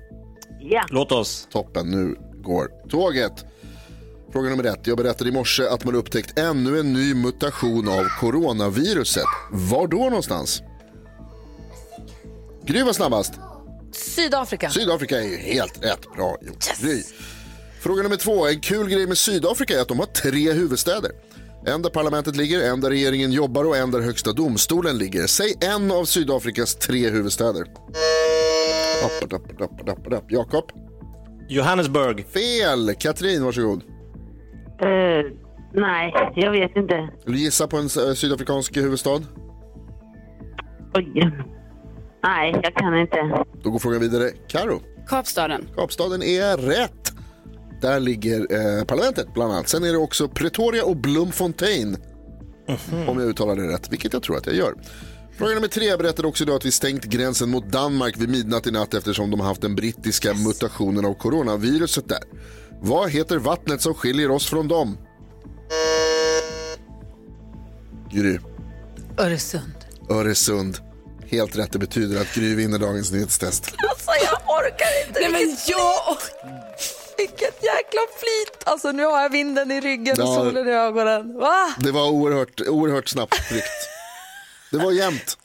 [0.60, 0.86] Ja.
[0.90, 1.48] Låt oss.
[1.52, 3.46] Toppen, nu går tåget.
[4.34, 4.88] Fråga nummer ett.
[4.88, 9.24] Jag berättade i morse att man upptäckt ännu en ny mutation av coronaviruset.
[9.52, 10.64] Var då någonstans?
[12.70, 13.40] Gry var snabbast.
[13.92, 14.70] Sydafrika.
[14.70, 16.12] Sydafrika är ju helt rätt.
[16.16, 16.82] Bra gjort.
[16.82, 17.04] Gry.
[17.82, 18.48] Fråga nummer två.
[18.48, 21.12] En kul grej med Sydafrika är att de har tre huvudstäder.
[21.66, 25.28] En där parlamentet ligger, en där regeringen jobbar och en där högsta domstolen ligger.
[25.28, 27.66] Säg en av Sydafrikas tre huvudstäder.
[30.30, 30.72] Jakob?
[31.48, 32.26] Johannesburg.
[32.26, 32.96] Fel!
[33.00, 33.84] Katrin, varsågod.
[34.82, 35.32] Eh,
[35.74, 37.10] nej, jag vet inte.
[37.26, 39.22] Vill du gissa på en eh, sydafrikansk huvudstad?
[40.94, 41.32] Oj.
[42.24, 43.46] Nej, jag kan inte.
[43.64, 44.32] Då går frågan vidare.
[44.48, 44.82] Karo.
[45.08, 45.68] Kapstaden.
[45.76, 47.14] Kapstaden är rätt.
[47.82, 49.70] Där ligger eh, parlamentet bland annat.
[49.70, 51.98] Sen är det också Pretoria och Bloemfontein.
[53.08, 54.74] Om jag uttalar det rätt, vilket jag tror att jag gör.
[55.38, 58.72] Fråga nummer tre berättade också idag att vi stängt gränsen mot Danmark vid midnatt i
[58.72, 62.24] natt eftersom de har haft den brittiska mutationen av coronaviruset där.
[62.82, 64.98] Vad heter vattnet som skiljer oss från dem?
[68.12, 68.40] Gry.
[69.18, 69.74] Öresund.
[70.10, 70.78] Öresund.
[71.32, 73.66] Helt rätt, det betyder att Gry vinner dagens nyhetstest.
[73.90, 75.20] Alltså jag orkar inte.
[75.20, 76.18] Nej, men jag...
[77.18, 78.64] Vilket jäkla flyt.
[78.68, 80.36] Alltså nu har jag vinden i ryggen och Ja.
[80.36, 81.38] solen i ögonen.
[81.40, 81.74] Va?
[81.80, 83.66] Det var oerhört, oerhört snabbt ryckt.
[84.72, 85.38] Det var jämnt.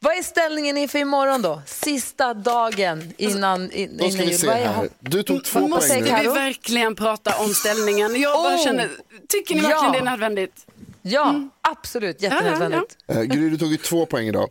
[0.00, 1.62] Vad är ställningen inför imorgon då?
[1.66, 4.40] Sista dagen innan, in, Då ska innan vi jul.
[4.40, 4.88] se Vad är- här.
[5.00, 6.16] Du tog två Måste poäng vi nu.
[6.16, 6.32] Karo?
[6.34, 8.20] verkligen prata om ställningen?
[8.20, 8.64] Jag bara Oh!
[8.64, 8.88] känner,
[9.28, 9.68] tycker ni Ja.
[9.68, 10.54] verkligen det är nödvändigt?
[11.02, 12.22] Ja, absolut.
[12.22, 12.96] Jättenödvändigt.
[13.06, 14.48] Eh, Gry, du tog ju två poäng idag.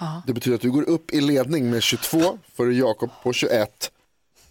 [0.00, 0.22] Ja.
[0.26, 3.90] Det betyder att du går upp i ledning med 22 före Jakob på 21.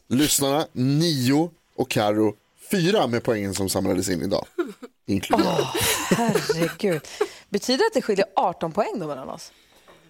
[0.08, 2.36] Lyssnarna 9 och Karo
[2.72, 4.46] 4 med poängen som samlades in idag.
[5.08, 5.76] Inkluderat.
[6.10, 7.02] Herregud.
[7.50, 9.52] Betyder det att det skiljer 18 poäng då mellan oss?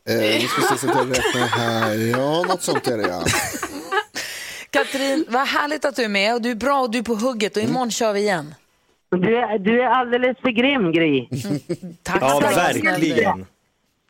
[0.05, 1.95] Eh, nu ska vi se så att jag räknar här.
[1.95, 3.23] Ja, något sånt är det ja.
[4.69, 7.15] Katrin, vad härligt att du är med och du är bra och du är på
[7.15, 8.55] hugget och imorgon kör vi igen.
[9.17, 11.27] Du är, du är alldeles för grym, Gry.
[12.03, 12.55] Tack Ja, snälla.
[12.55, 13.45] verkligen.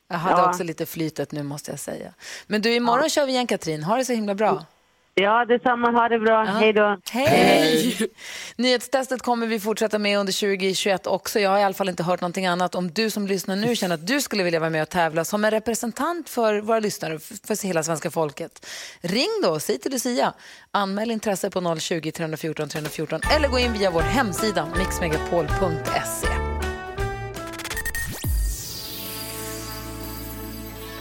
[0.08, 0.50] Jag hade Ja.
[0.50, 2.14] också lite flytet nu måste jag säga.
[2.48, 3.84] Men du, imorgon kör vi igen Katrin.
[3.84, 4.66] Ha det så himla bra.
[5.20, 5.92] Ja, detsamma.
[5.92, 6.44] Ha det bra.
[6.44, 6.98] Hej då.
[7.12, 7.98] Hej!
[8.56, 11.40] Nyhetstestet kommer vi fortsätta med under 2021 också.
[11.40, 12.76] Jag har i alla fall inte hört någonting annat.
[12.76, 15.46] Om du som lyssnar nu känner att du skulle vilja vara med och tävla som
[15.46, 18.66] en representant för våra lyssnare, för hela svenska folket.
[19.02, 20.34] Ring då och säg till Lucia.
[20.72, 26.28] Anmäl intresse på 020 314 314 eller gå in via vår hemsida mixmegapol.se.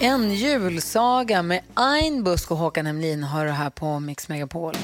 [0.00, 4.74] En julsaga med Ain Busk och Håkan Hemlin har du här på Mix Megapol.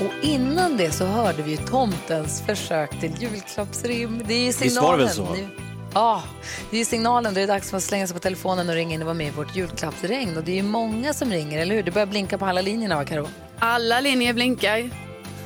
[0.00, 4.22] Och innan det så hörde vi ju tomtens försök till julklappsrim.
[4.26, 5.36] Det är ju Visst var det signalen.
[5.36, 5.58] väl så?
[5.94, 6.22] Ja,
[6.70, 7.34] det är ju signalen.
[7.34, 9.14] Då är det dags för att slänga sig på telefonen och ringa in och vara
[9.14, 10.36] med i vårt julklappsregn.
[10.36, 11.82] Och det är ju många som ringer, eller hur?
[11.82, 13.28] Det börjar blinka på alla linjerna, va Karo?
[13.58, 14.90] Alla linjer blinkar.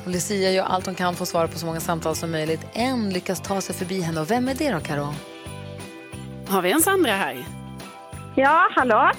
[0.05, 2.61] Och Lucia gör allt hon kan för att svara på så många samtal som möjligt.
[2.73, 4.21] En lyckas ta sig förbi henne.
[4.21, 5.13] Och vem är det då, Karo?
[6.49, 7.37] Har vi en Sandra här?
[8.35, 9.11] Ja, hallå?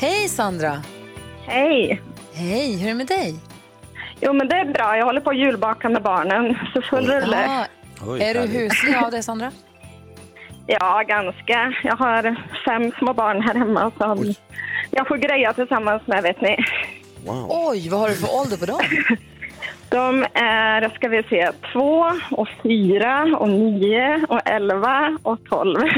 [0.00, 0.82] Hej Sandra!
[1.46, 2.02] Hej!
[2.32, 3.34] Hej, hur är det med dig?
[4.20, 4.96] Jo, men det är bra.
[4.96, 7.48] Jag håller på att julbaka med barnen, så full rulle.
[7.48, 7.66] Ah,
[8.20, 9.52] är du huslig av dig, Sandra?
[10.66, 11.74] Ja, ganska.
[11.84, 14.34] Jag har fem små barn här hemma som
[14.90, 16.56] jag får greja tillsammans med, vet ni.
[17.48, 18.80] Oj, vad har du för ålder på dem?
[19.88, 25.80] De är, ska vi se, två och fyra och nio och elva och tolv.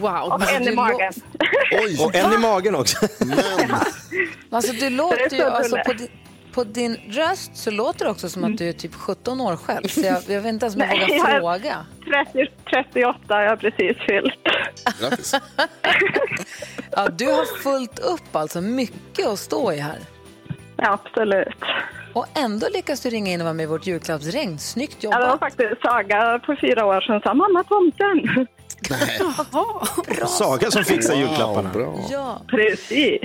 [0.00, 0.32] Wow.
[0.32, 1.12] Och en i magen.
[2.00, 2.98] Och en i magen också.
[4.50, 6.08] Alltså, du låter ju, så alltså, på, din,
[6.52, 9.88] på din röst så låter det också som att du är typ 17 år själv.
[9.88, 11.86] Så jag, jag vet inte ens om jag vågar fråga.
[12.32, 14.34] 30, 38 har jag precis fyllt.
[15.00, 15.34] Grattis.
[16.90, 19.98] Ja, du har fullt upp alltså, mycket att stå i här.
[20.76, 21.64] Ja, absolut.
[22.16, 24.58] Och ändå lyckas du ringa in och vara med i vårt julklappsregn.
[24.58, 25.40] Snyggt Ja, det var jobbat.
[25.40, 28.46] faktiskt Saga på fyra år sedan sa mamma tomten.
[30.26, 31.70] Saga som fixar julklapparna.
[32.10, 32.40] Ja.
[32.48, 33.20] Precis.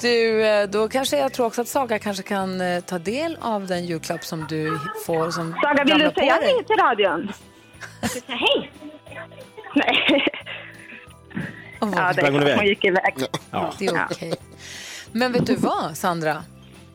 [0.00, 3.66] Du, eh, då kanske jag tror också att Saga kanske kan eh, ta del av
[3.66, 5.30] den julklapp som du får.
[5.30, 6.44] Som Saga, vill du säga dig.
[6.44, 7.32] hej till radion?
[8.02, 8.70] Ska säga hej?
[9.74, 10.26] Nej.
[11.80, 13.14] Ja, det hon gick iväg.
[13.50, 13.72] Ja.
[13.78, 14.34] Det är okej.
[15.12, 16.42] Men vet du vad, Sandra?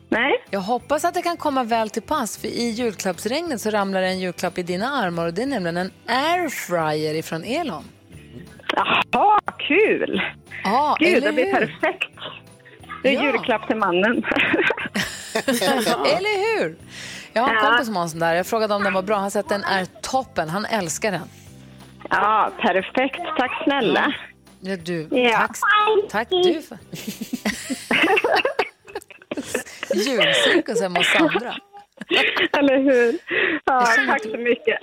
[0.08, 0.32] Nej.
[0.50, 4.18] Jag hoppas att det kan komma väl till pass, för i julklappsregnet så ramlar en
[4.20, 7.84] julklapp i dina armar och det är nämligen en airfryer ifrån Elon.
[9.10, 10.22] Jaha, kul!
[10.64, 12.10] Ja, Gud, det blir perfekt.
[13.02, 13.22] Det är Ja.
[13.24, 14.16] julklapp till mannen.
[15.36, 16.76] Eller hur?
[17.32, 17.60] Jag har en Ja.
[17.68, 18.34] kompis som har en sån där.
[18.34, 19.16] Jag frågade om den var bra.
[19.16, 20.48] Han sa att den är toppen.
[20.48, 21.28] Han älskar den.
[22.10, 23.20] Ja, perfekt.
[23.38, 24.14] Tack snälla.
[24.60, 25.08] Ja, du.
[25.10, 25.38] Ja.
[25.38, 25.50] Tack,
[26.10, 26.62] tack du.
[29.94, 31.54] Julcirkus hemma hos Sandra.
[32.58, 33.18] Eller hur?
[33.64, 34.78] Ja, tack så mycket.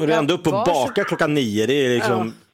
[0.00, 1.66] Och du är ändå uppe och bakar klockan nio.
[1.66, 2.34] Det är liksom...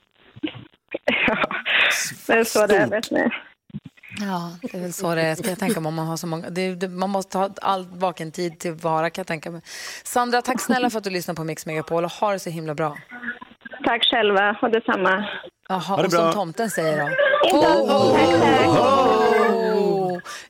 [2.27, 3.31] Det är så det är, vet ni.
[4.21, 5.35] Ja, det är väl så det är.
[5.35, 6.51] Ska jag tänka mig om man har så många...
[6.51, 9.61] Det, det, man måste ha all vaken tid till vara kan jag tänka mig.
[10.05, 12.75] Sandra, tack snälla för att du lyssnar på Mix Megapol och ha det så himla
[12.75, 12.97] bra.
[13.85, 15.29] Tack själva och detsamma.
[15.69, 16.33] Jaha, det och som bra.
[16.33, 17.11] tomten säger då.
[17.51, 18.17] Ho, ho,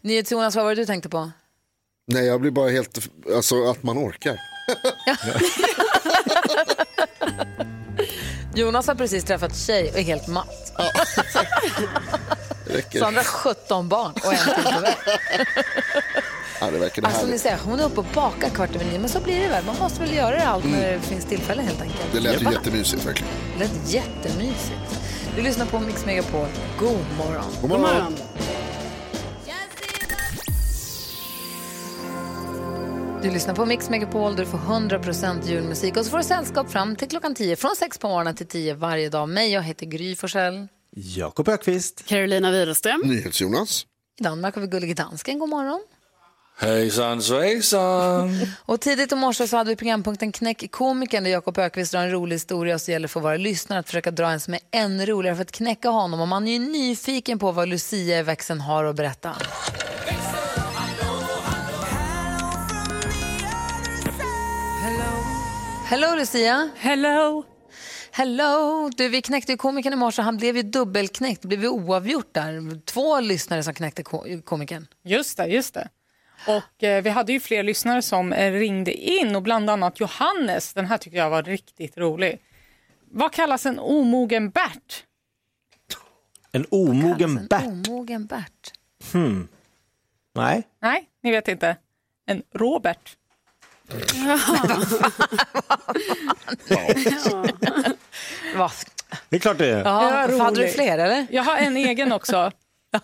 [0.01, 1.31] NyhetsJonas, vad var det du tänkte på?
[2.07, 2.99] Nej, jag blir bara helt,
[3.35, 4.41] alltså att man orkar.
[8.55, 10.73] Jonas har precis träffat tjej och är helt matt.
[12.67, 12.99] Det.
[12.99, 14.95] Sandra har 17 barn och en till på väg.
[16.61, 19.09] Ja, det verkar Alltså, ni säger, hon är uppe och bakar kvart över nio, men
[19.09, 19.65] så blir det väl.
[19.65, 22.03] Man måste väl göra det allt när det finns tillfälle helt enkelt.
[22.13, 23.33] Det lät ju jättemysigt verkligen.
[23.59, 25.01] Det lät jättemysigt.
[25.37, 26.47] Du lyssnar på Mix Megapol.
[26.79, 27.45] God morgon.
[27.61, 28.17] God morgon.
[33.23, 36.71] Du lyssnar på Mix Megapol där du får 100% julmusik och så får du sällskap
[36.71, 39.29] fram till klockan 10 från 6 på morgonen till 10 varje dag.
[39.29, 40.69] Mig, jag heter Gry Forssell.
[40.97, 42.07] Jakob Ökvist.
[42.07, 43.01] Carolina Widerström.
[43.05, 43.87] NyhetsJonas.
[44.21, 45.39] I Danmark har vi Gullige Dansken.
[45.39, 45.81] God morgon.
[46.59, 48.47] Hejsan svejsan!
[48.67, 52.11] Och tidigt i morse så hade vi programpunkten Knäck komikern där Jakob Ökvist drar en
[52.11, 55.07] rolig historia och så gäller för våra lyssnare att försöka dra en som är ännu
[55.07, 56.21] roligare för att knäcka honom.
[56.21, 59.37] Och man är ju nyfiken på vad Lucia i växeln har att berätta.
[65.91, 66.71] Hello Lucia!
[66.77, 67.45] Hello!
[68.11, 68.91] Hello!
[68.97, 70.23] Du, vi knäckte ju komikern i morse.
[70.23, 71.43] Han blev ju dubbelknäckt.
[71.43, 72.81] Det blev ju oavgjort där.
[72.85, 74.87] Två lyssnare som knäckte ko- komikern.
[75.03, 75.89] Just det, just det.
[76.47, 80.75] Och eh, vi hade ju fler lyssnare som eh, ringde in och bland annat Johannes.
[80.75, 82.41] Den här tycker jag var riktigt rolig.
[83.11, 85.05] Vad kallas en omogen Bert?
[86.53, 87.67] En omogen Bert.
[87.67, 88.73] Omogen Bert.
[89.13, 89.49] Hmm.
[90.35, 90.63] Nej.
[90.83, 91.77] Nej, ni vet inte.
[92.27, 93.17] En Robert.
[98.57, 98.71] Va?
[99.29, 99.85] Det är klart det är.
[99.85, 101.27] Ja, hade du fler eller?
[101.31, 102.53] Jag har en egen också.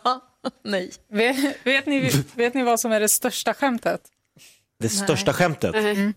[0.64, 0.92] Nej.
[1.12, 4.00] Vet, vet, ni, vet ni vad som är det största skämtet?
[4.80, 5.74] Det största skämtet.
[5.74, 6.14] Mm.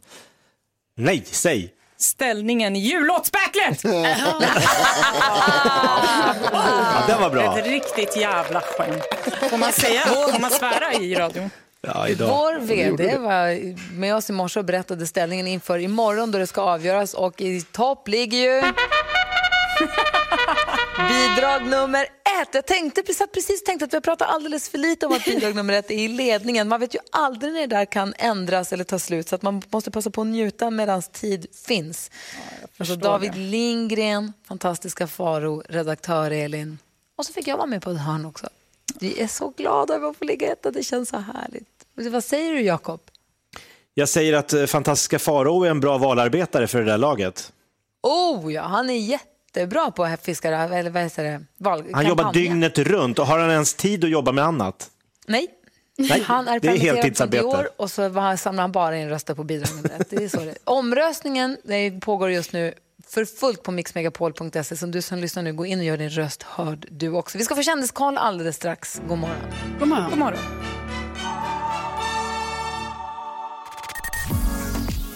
[0.95, 1.74] Nej, säg.
[1.97, 3.84] Ställningen i jullåtsbattlet!
[6.51, 7.59] Ja, den var bra.
[7.59, 9.03] Ett riktigt jävla skämt.
[9.49, 11.49] Får man säga, får man svära i radion?
[11.82, 12.27] Ja, idag.
[12.27, 16.61] Vår vd var med oss i morse och berättade ställningen inför imorgon då det ska
[16.61, 18.61] avgöras och i topp ligger ju...
[21.09, 22.01] Bidrag nummer
[22.41, 22.53] ett.
[22.53, 25.55] Jag tänkte, satt precis tänkte att vi har pratat alldeles för lite om att bidrag
[25.55, 26.67] nummer ett är i ledningen.
[26.67, 29.61] Man vet ju aldrig när det där kan ändras eller ta slut så att man
[29.69, 32.11] måste passa på att njuta medan tid finns.
[32.77, 33.39] alltså David det.
[33.39, 36.77] Lindgren, fantastiska Faro, redaktör Elin.
[37.17, 38.49] Och så fick jag vara med på ett hörn också.
[38.99, 41.67] Vi är så glada över att få ligga etta, det känns så härligt.
[42.11, 43.01] Vad säger du Jakob?
[43.93, 47.53] Jag säger att eh, fantastiska Farao är en bra valarbetare för det där laget.
[48.01, 51.45] Oh ja, han är jättebra på att fiska, eller vad heter det?
[51.57, 54.89] Val, Han jobbar dygnet runt och har han ens tid att jobba med annat?
[55.27, 55.47] Nej.
[55.97, 57.43] Nej, han är det är heltidsarbete.
[57.43, 60.09] Dior och så samlar han bara in röster på bidrag nummer ett.
[60.09, 60.57] Det är så det är.
[60.63, 61.57] Omröstningen
[62.01, 62.73] pågår just nu
[63.10, 64.76] för fullt på mixmegapol.se.
[64.78, 67.38] Så du som lyssnar nu, gå in och gör din röst hörd du också.
[67.38, 69.01] Vi ska få kändiskoll alldeles strax.
[69.07, 69.38] God morgon.
[69.80, 70.10] God morgon.
[70.10, 70.39] God morgon.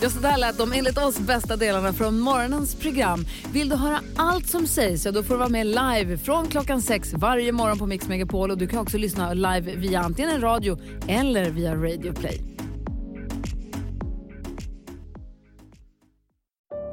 [0.02, 3.26] Ja, så där lät de enligt oss bästa delarna från morgonens program.
[3.54, 6.82] Vill du höra allt som sägs så då får du vara med live från klockan
[6.82, 8.52] sex varje morgon på Mix Megapol.
[8.52, 12.53] Och du kan också lyssna live via antingen radio eller via Radio Play.